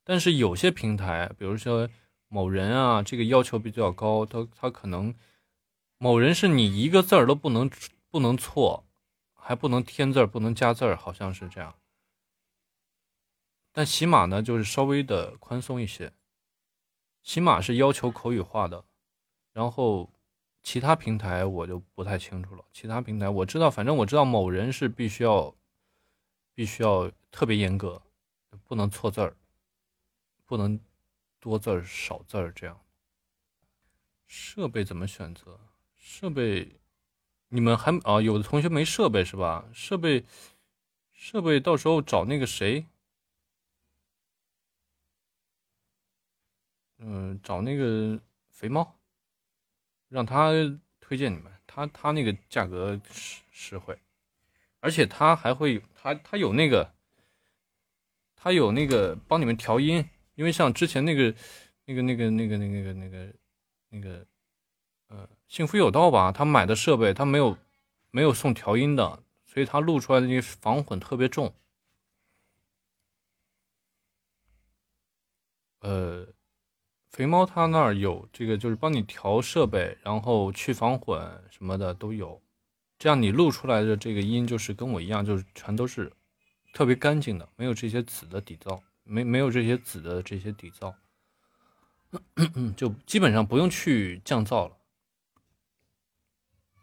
[0.05, 1.89] 但是有些平台，比如说
[2.29, 5.13] 某人啊，这个要求比较高，他他可能
[5.97, 7.69] 某人是你一个字儿都不能
[8.09, 8.85] 不能错，
[9.33, 11.75] 还不能添字儿，不能加字儿，好像是这样。
[13.77, 16.13] 但喜马呢，就是稍微的宽松一些。
[17.21, 18.85] 喜马是要求口语化的，
[19.51, 20.09] 然后
[20.63, 22.63] 其他平台我就不太清楚了。
[22.71, 25.53] 其他平台我知道，反正我知道某人是必须要，
[26.53, 28.01] 必须要特别严格，
[28.63, 29.35] 不能错字儿，
[30.45, 30.79] 不能
[31.41, 32.79] 多字儿少字儿这样。
[34.25, 35.59] 设备怎么选择？
[35.97, 36.79] 设备，
[37.49, 38.21] 你们还啊？
[38.21, 39.65] 有的同学没设备是吧？
[39.73, 40.23] 设备，
[41.11, 42.85] 设备到时候找那个谁。
[46.97, 48.19] 嗯，找那个
[48.49, 48.97] 肥猫，
[50.07, 50.51] 让他
[50.99, 51.51] 推荐你们。
[51.67, 53.99] 他他那个价格实实惠，
[54.79, 56.93] 而且他还会他他有那个，
[58.35, 60.07] 他有那个帮你们调音。
[60.35, 61.35] 因为像之前那个
[61.85, 63.33] 那个那个那个那个那个那个
[63.89, 64.25] 那个
[65.07, 67.57] 呃，幸福有道吧，他买的设备他没有
[68.11, 71.53] 没有送调音的，所以他录出来的那个防混特别重。
[75.81, 76.34] 呃。
[77.15, 81.17] 肥猫他那儿有这个，就是帮你调设备，然后去防混
[81.49, 82.41] 什么的都有，
[82.99, 86.11] 这样你录出来的这个音就是跟我一样，就是全都是
[86.73, 90.93] 特别干净的，没有这些紫的底噪，没没有这些紫的这些底噪，
[92.75, 94.75] 就基本上不用去降噪了。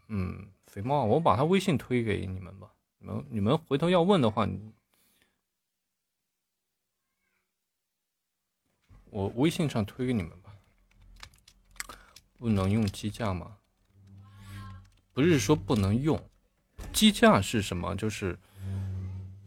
[0.09, 4.49] 嗯，肥猫，我把他微信推给你们吧，你们你们回头要问的话。
[9.13, 10.51] 我微信上推给你们吧。
[12.39, 13.59] 不能用机架吗？
[15.13, 16.19] 不是说不能用，
[16.95, 17.95] 机架是什么？
[17.95, 18.39] 就是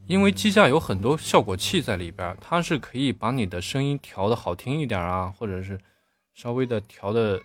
[0.05, 5.81] 因为机架有很多效果器在里边，它是可以把你的声音调的好听一点啊，或者是
[6.35, 7.41] 稍微的调的，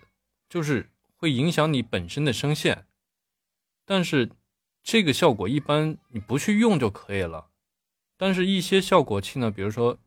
[0.47, 2.85] 就是会影响你本身的声线。
[3.83, 4.29] 但是
[4.83, 7.49] 这个效果一般你不去用就可以了。
[8.15, 9.97] 但是一些效果器呢，比如说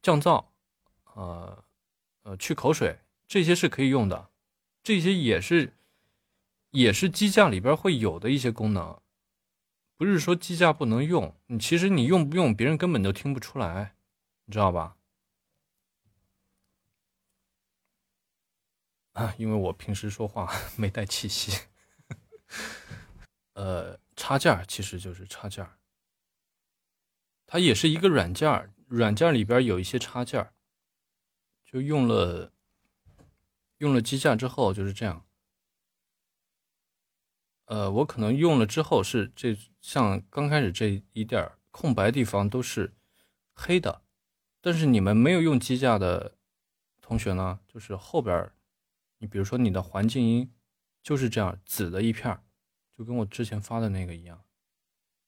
[0.00, 0.44] 降噪。
[1.16, 1.64] 呃，
[2.24, 4.30] 呃，去口水这些是可以用的，
[4.82, 5.72] 这些也是
[6.72, 9.00] 也是机架里边会有的一些功能，
[9.96, 13.96] 不是说机架不能用，你其实你用不用别人根本就听不出来，
[14.44, 14.98] 你知道吧？
[19.14, 21.62] 啊，因为我平时说话 没带气息。
[23.54, 25.66] 呃，插件其实就是插件，
[27.46, 30.52] 它也是一个软件，软件里边有一些插件。
[31.76, 32.50] 就用了
[33.76, 35.26] 用了机架之后就是这样，
[37.66, 42.94] 呃，我可能用了之后是这像刚开始这一点空白地方都是
[43.52, 44.00] 黑的，
[44.62, 46.38] 但是你们没有用机架的
[47.02, 48.50] 同学呢，就是后边
[49.18, 50.50] 你比如说你的环境音
[51.02, 52.40] 就是这样紫的一片
[52.96, 54.42] 就跟我之前发的那个一样。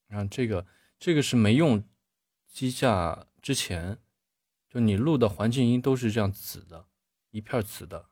[0.06, 0.66] 你看这个
[0.98, 1.86] 这个是没用
[2.46, 3.98] 机架之前。
[4.68, 6.86] 就你录的环境音都是这样紫的，
[7.30, 8.06] 一片紫的。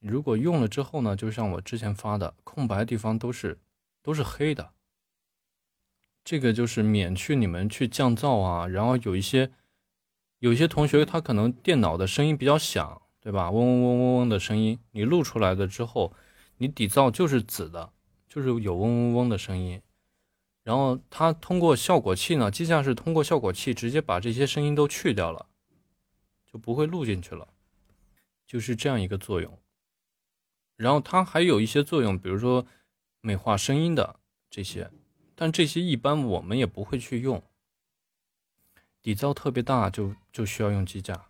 [0.00, 3.60] 如果用了之后呢，就像我之前发的，空白地方都是
[4.02, 4.72] 都是黑的。
[6.24, 8.66] 这个就是免去你们去降噪啊。
[8.66, 9.52] 然后有一些
[10.38, 13.50] 有一些同学他可能电脑的声音比较响，对吧？
[13.50, 16.14] 嗡嗡嗡嗡嗡的声音，你录出来的之后，
[16.56, 17.92] 你底噪就是紫的，
[18.28, 19.80] 就是有嗡嗡嗡的声音。
[20.64, 25.46] 然后它通过效果器呢，机架是通过效果器直接把这些声音都去掉了。
[26.52, 27.48] 就不会录进去了，
[28.46, 29.58] 就是这样一个作用。
[30.76, 32.66] 然后它还有一些作用，比如说
[33.20, 34.90] 美化声音的这些，
[35.34, 37.42] 但这些一般我们也不会去用。
[39.00, 41.26] 底噪特别大，就就需要用机架。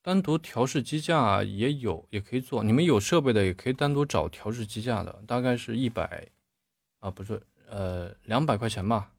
[0.00, 2.64] 单独调试机架也有，也可以做。
[2.64, 6.28] 你们有设备的也可以单独找调试机架的，大概是一百
[7.00, 9.12] 啊，不是呃两百块钱吧。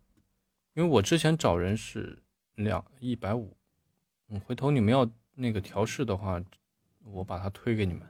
[0.74, 2.24] 因为我之前找人是
[2.56, 3.56] 两一百五。
[4.30, 5.10] 嗯，回头你们要。
[5.42, 6.44] 那个调试的话，
[7.02, 8.06] 我把它推给你们，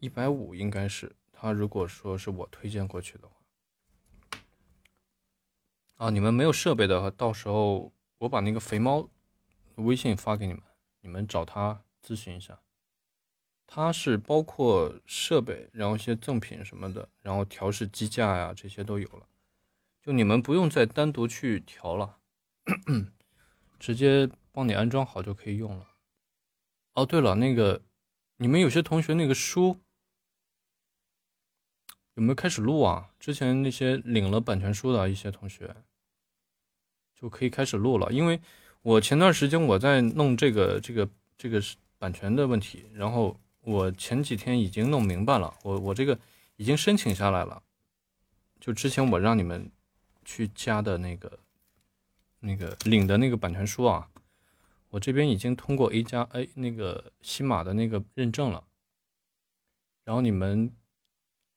[0.00, 1.52] 一百五应该是他。
[1.52, 3.36] 如果说是我推荐过去的话，
[5.98, 9.08] 啊，你们没有设备的话，到时候我把那个肥猫
[9.76, 10.62] 微信发给你们，
[11.00, 12.58] 你们找他咨询一下。
[13.68, 19.28] 他是包括设备，然后一些赠品什么的，然后调试机架呀这些都有了，
[20.02, 22.18] 就你们不用再单独去调了，
[23.80, 24.30] 直接。
[24.52, 25.86] 帮你安装好就可以用了。
[26.94, 27.80] 哦，对了，那个
[28.38, 29.78] 你们有些同学那个书
[32.14, 33.10] 有没有开始录啊？
[33.20, 35.72] 之前那些领了版权书的一些同学
[37.14, 38.40] 就可以开始录了，因为
[38.82, 41.08] 我前段时间我在弄这个这个
[41.38, 41.62] 这个
[41.96, 46.18] 版权的问题，然后我前几天已经弄明白了，我我这个
[46.56, 47.62] 已经申请下来了。
[48.58, 49.70] 就之前我让你们
[50.24, 51.38] 去加的那个
[52.40, 54.10] 那个领的那个版权书啊，
[54.88, 58.64] 我这边已经通过 A 加 A 那个西马的那个认证了。
[60.04, 60.74] 然后你们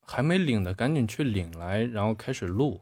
[0.02, 2.82] 还没领的，赶紧去领来，然后开始录。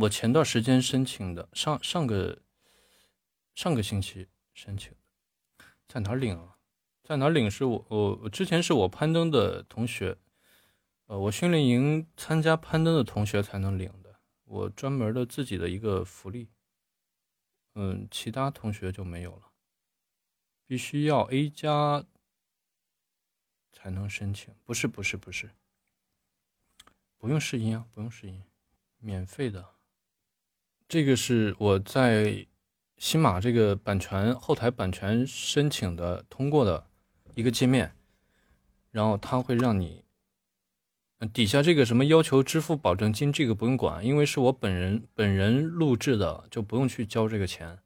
[0.00, 2.42] 我前段时间申请的，上上个
[3.54, 6.56] 上个星期申请的，在哪领啊？
[7.02, 7.50] 在哪领？
[7.50, 10.18] 是我我之前是我攀登的同学，
[11.06, 16.48] 呃，我训练营参加攀登的同学才能领的，我专门的自己的一个福利。
[17.76, 19.52] 嗯，其他同学就没有了，
[20.66, 22.04] 必须要 A 加。
[23.78, 24.52] 才能申请？
[24.64, 25.50] 不是，不是，不是，
[27.18, 28.42] 不用试音啊，不用试音，
[28.98, 29.74] 免费的。
[30.88, 32.46] 这个是我在
[32.96, 36.88] 新马这个版权后台版权申请的通过的
[37.34, 37.94] 一个界面，
[38.90, 40.02] 然后它会让你，
[41.32, 47.78] 底下这个什么要求支付保证金，这个不用管，因为是我本人本人录制的，就不用去交这个钱。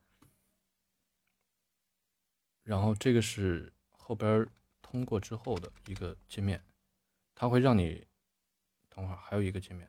[2.62, 4.46] 然后这个是后边。
[4.82, 6.64] 通过之后的一个界面，
[7.36, 8.04] 它会让你
[8.88, 9.88] 等会儿还有一个界面，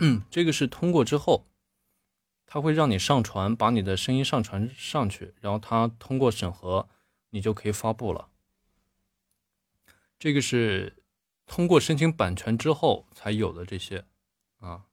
[0.00, 1.46] 嗯， 这个是通过之后，
[2.44, 6.90] 它会让你上传，把你的声音上传上去，然后它通过审核，
[7.30, 8.28] 你就可以发布了。
[10.18, 11.02] 这个是
[11.48, 14.04] 通过申请版权之后才有的这些
[14.60, 14.84] 啊，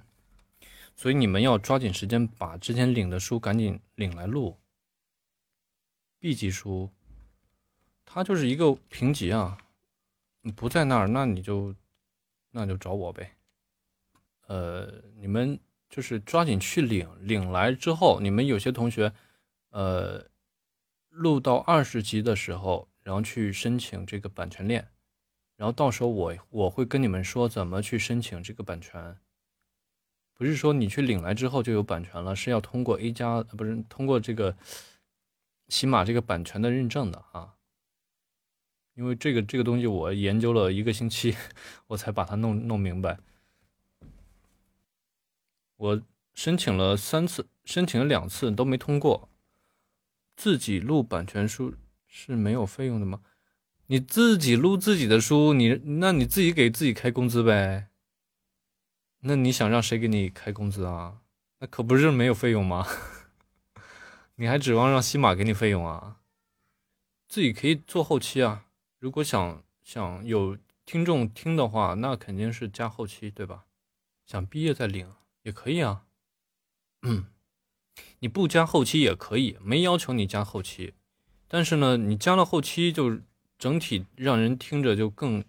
[0.94, 4.58] 所以你们要抓紧时间把之前领的书赶紧领来录
[6.18, 6.90] ，B 级书。
[8.12, 9.56] 它就是一个评级啊，
[10.56, 11.72] 不在那儿，那你就
[12.50, 13.36] 那就找我呗。
[14.48, 15.56] 呃，你们
[15.88, 19.12] 就是抓紧去领，领来之后，你们有些同学，
[19.68, 20.28] 呃，
[21.10, 24.90] 录到二十级的时候，然后去申请这个版权链，
[25.60, 29.18] 然后到时候我我会跟你们说怎么去申请这个版权。
[30.32, 34.56] 不是说你去领来之后就有版权了，是要通过 A 加，不是通过这个
[35.68, 37.56] 起码这个版权的认证的啊。
[38.94, 41.36] 因为这个这个东西我研究了一个星期，
[41.88, 43.18] 我才把它弄弄明白。
[45.76, 46.02] 我
[46.32, 49.28] 申请了三次，申请了两次都没通过。
[50.36, 51.74] 自己录版权书
[52.06, 53.20] 是没有费用的吗？
[53.90, 57.88] 你自己录自己的书，你那你自己给自己开工资呗。
[59.22, 61.22] 那你想让谁给你开工资啊？
[61.58, 62.86] 那可不是没有费用吗？
[64.36, 66.18] 你还指望让西马给你费用啊？
[67.28, 68.66] 自己可以做后期啊。
[69.00, 73.64] 如果想想有听众听的话，那肯定是加后期，对吧？
[74.24, 75.12] 想毕业再领
[75.42, 76.04] 也可以啊。
[77.02, 77.26] 嗯，
[78.20, 80.94] 你不加后期也可以，没要求你加后期。
[81.48, 83.20] 但是呢，你加了后期，就
[83.60, 85.44] 整体让人听着就更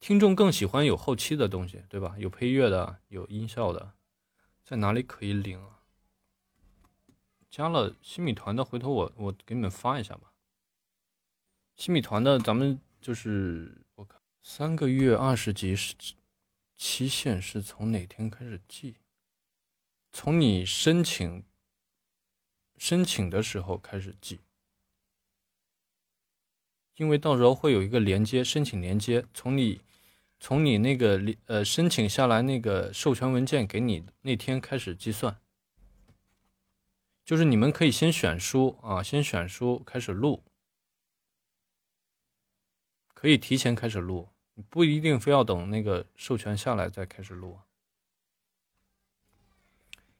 [0.00, 2.16] 听众更喜欢有后期的东西，对吧？
[2.18, 3.94] 有配乐的，有音效的，
[4.64, 5.78] 在哪里可以领啊？
[7.48, 10.32] 加了新米团的，回头我我给你们发一下吧。
[11.76, 15.94] 新米团的，咱们就是我看三个月二十级是
[16.76, 18.96] 期限是从哪天开始计？
[20.10, 21.44] 从你申请
[22.76, 24.40] 申请的时候开始计，
[26.96, 29.80] 因为到时候会有一个连接申请连接，从你
[30.38, 35.36] 从你那个呃申请下来那个授权文件给你那天开始计算，
[37.24, 40.42] 就是你们可以先选书啊，先选书开始录。
[43.14, 44.28] 可以提前开始录，
[44.68, 47.56] 不一定非要等那个授权下来再开始录。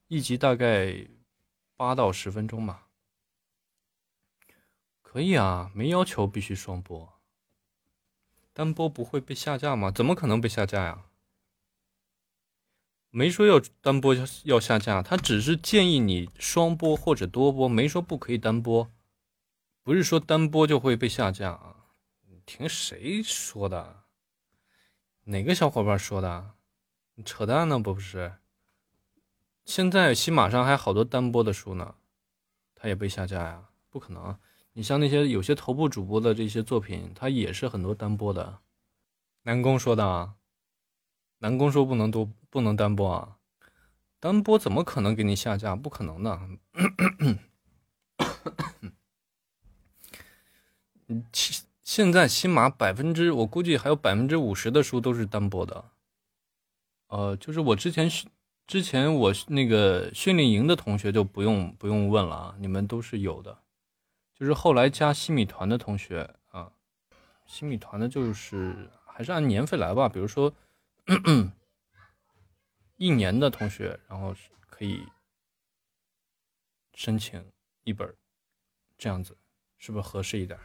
[0.06, 1.08] 一集大概
[1.76, 2.86] 八到十分钟吧。
[5.12, 7.12] 可以啊，没要求必须双播。
[8.54, 9.90] 单播不会被下架吗？
[9.90, 11.04] 怎么可能被下架呀？
[13.10, 18.90] 没说要单播要下架，他只是建议你双播或者多播，没说不可以单播。
[19.82, 21.76] 不是说单播就会被下架啊。
[22.46, 24.04] 听谁说的？
[25.24, 26.54] 哪个小伙伴说的？
[27.16, 28.36] 你扯淡呢，不是？
[29.66, 31.96] 现在喜马上还好多单播的书呢，
[32.74, 33.68] 它也被下架呀？
[33.90, 34.38] 不可能！
[34.74, 38.60] 你像那些有些头部主播的这些作品，它也是很多单播的。
[39.42, 40.34] 南宫说的啊，
[41.38, 43.36] 南宫说不能多，不能单播啊，
[44.18, 45.76] 单播怎么可能给你下架？
[45.76, 46.40] 不可能的。
[51.82, 55.84] 现在起码百分之，我估计还有百分之五十的书都是单播的。
[57.08, 58.10] 呃，就是我之前
[58.66, 63.58] 之前我那个训练营的同学就不用不用问了啊，你们都是有的。
[64.42, 66.72] 就是后来加西米团的同学啊，
[67.46, 70.08] 西米团的就是还是按年费来吧。
[70.08, 70.52] 比如说
[72.96, 74.34] 一年的同学，然后
[74.68, 75.06] 可以
[76.92, 77.52] 申请
[77.84, 78.12] 一本，
[78.98, 79.38] 这样子
[79.78, 80.58] 是不是合适一点？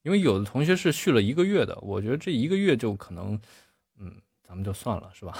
[0.00, 3.38] 因为有的同学是续了一个月的，我觉得这一个月就可能，
[3.98, 5.36] 嗯，咱们就算了，是吧？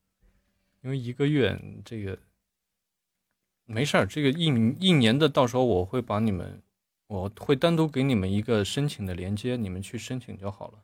[0.84, 2.18] 因为一个月这个。
[3.72, 4.46] 没事儿，这个一
[4.80, 6.60] 一年的，到时候我会把你们，
[7.06, 10.82] 我会单独给你们一个申请的链接，你们去申请就好了。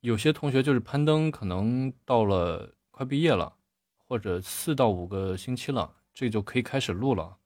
[0.00, 3.56] 有些同学就是攀登，可能到了快毕业了，
[4.06, 7.38] 或者四到五个星期了，这就可以开始录了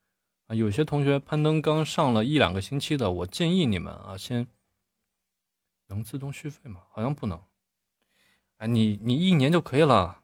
[0.49, 0.55] 啊。
[0.57, 4.49] 有些同学攀登刚上了一两个星期的，我建议你们啊，先
[5.87, 6.83] 能自动续费吗？
[6.91, 7.41] 好像不能。
[8.57, 10.23] 哎，你你一年就可以了，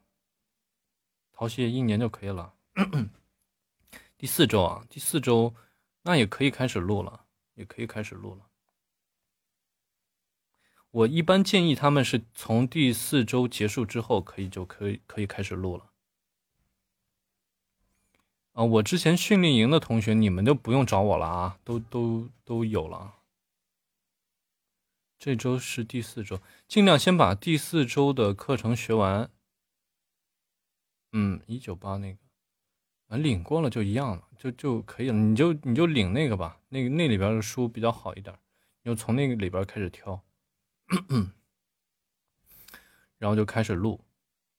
[1.31, 2.53] 淘系一年就可以了。
[4.21, 5.55] 第四周啊，第四周，
[6.03, 8.45] 那也可以开始录了，也可以开始录了。
[10.91, 15.89] 我一般建议他们是从第四周结束之后，可以就可以可以开始录了。
[18.51, 23.15] 啊，我之前训练营的同学，你们就不用找我了啊，都都都有了。
[25.17, 29.31] 这周是第四周，尽量先把第四周的课程学完。
[31.11, 32.19] 嗯，一九八那个。
[33.17, 35.17] 领过了就一样了，就就可以了。
[35.17, 38.37] 你就你就领那个吧，那个那里边的书比较好一点，
[38.83, 40.21] 你就从那个里边开始挑，
[43.17, 44.01] 然后就开始录。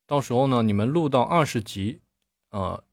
[0.07, 2.01] 到时候呢，你们录到二十级，
[2.51, 2.85] 呃，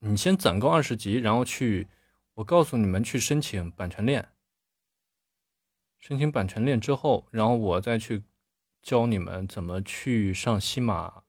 [0.00, 1.88] 你先攒够二十级，然后去，
[2.34, 4.28] 我告诉你们去申请版权链。
[5.98, 8.22] 申请版权链之后，然后我再去
[8.82, 11.22] 教你们怎么去上西马，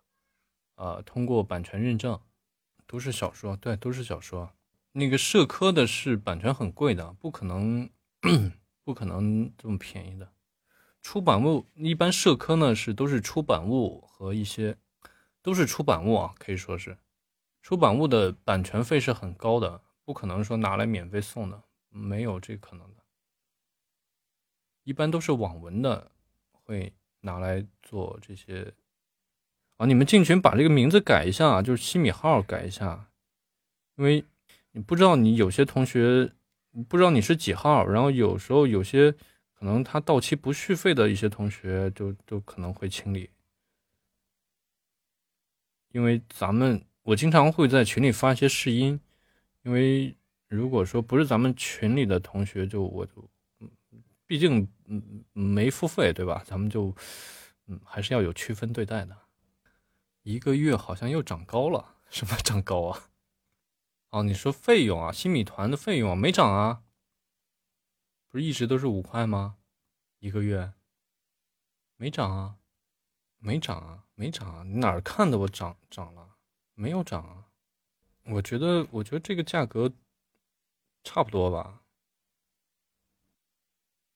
[0.76, 2.19] 呃，通过版权认证。
[2.91, 4.51] 都是小说，对，都是小说。
[4.91, 7.89] 那个社科的是版权很贵的，不可能，
[8.83, 10.29] 不可能这么便宜的。
[11.01, 14.77] 出版物一般社科呢是都是出版物和一些
[15.41, 16.97] 都是出版物啊，可以说是
[17.61, 23.01] 出版物的版权费是很高的，不可能说拿来免费送的，没有这可能的。
[24.83, 26.11] 一般都是网文的
[26.51, 28.73] 会拿来做这些。
[29.82, 33.09] 啊，你们进群把这个名字改一下，就是西米号改一下，
[33.95, 34.23] 因为
[34.73, 36.32] 你不知道你有些同学
[36.88, 39.11] 不知道你是几号，然后有时候有些
[39.55, 43.27] 可能他到期不续费的一些同学就就可能会清理，
[45.93, 48.99] 因为咱们我经常会在群里发一些试音，
[49.63, 50.15] 因为
[50.47, 53.27] 如果说不是咱们群里的同学，就我就
[54.27, 56.43] 毕竟嗯没付费对吧？
[56.45, 56.95] 咱们就
[57.65, 59.17] 嗯还是要有区分对待的。
[60.24, 63.09] 一个月好像又长高了，什么长高啊？
[64.11, 66.84] 哦，你说费用啊，新米团的费用没涨啊？
[68.28, 69.57] 不是一直都是五块吗？
[70.19, 70.74] 一个月
[71.95, 72.57] 没涨啊？
[73.39, 74.05] 没涨啊？
[74.13, 74.63] 没涨啊？
[74.63, 76.36] 你哪儿看的我涨涨了？
[76.76, 77.49] 没有涨啊？
[78.26, 79.91] 我觉得，我觉得这个价格
[81.03, 81.82] 差不多吧。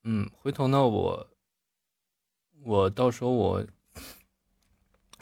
[0.03, 1.27] 嗯，回头呢，我
[2.61, 3.65] 我到时候我。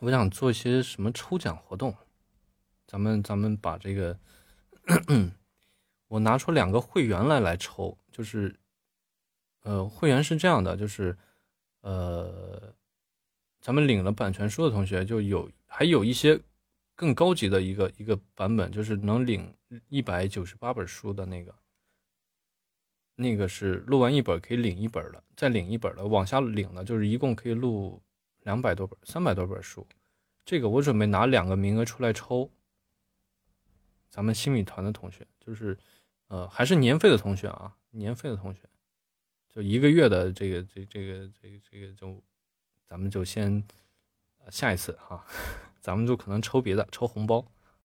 [0.03, 1.95] 我想做一些什么抽奖活动，
[2.85, 4.19] 咱们咱们把这个，
[6.09, 8.53] 我拿出两个会员来来抽，就是，
[9.61, 11.17] 呃，会员是这样的，就是，
[11.83, 12.75] 呃，
[13.61, 16.37] 咱们领了版权书的同学就有，还有一些
[16.95, 19.55] 更高级的一个一个版本，就是能领
[19.87, 21.55] 一百九十八本书的那个，
[23.15, 28.03] 那个是录完一本可以领一本的，再领一本的，往下领的，就是一共可以录。
[28.43, 29.85] 两百多本，三百多本书，
[30.45, 32.49] 这个我准备拿两个名额出来抽。
[34.09, 35.77] 咱们新米团的同学，就是，
[36.27, 38.61] 呃，还是年费的同学啊，年费的同学，
[39.49, 42.21] 就一个月的这个这这个这个这个就，
[42.85, 43.63] 咱们就先，
[44.49, 45.25] 下一次哈，
[45.81, 47.43] 咱们就可能抽别的，抽红包。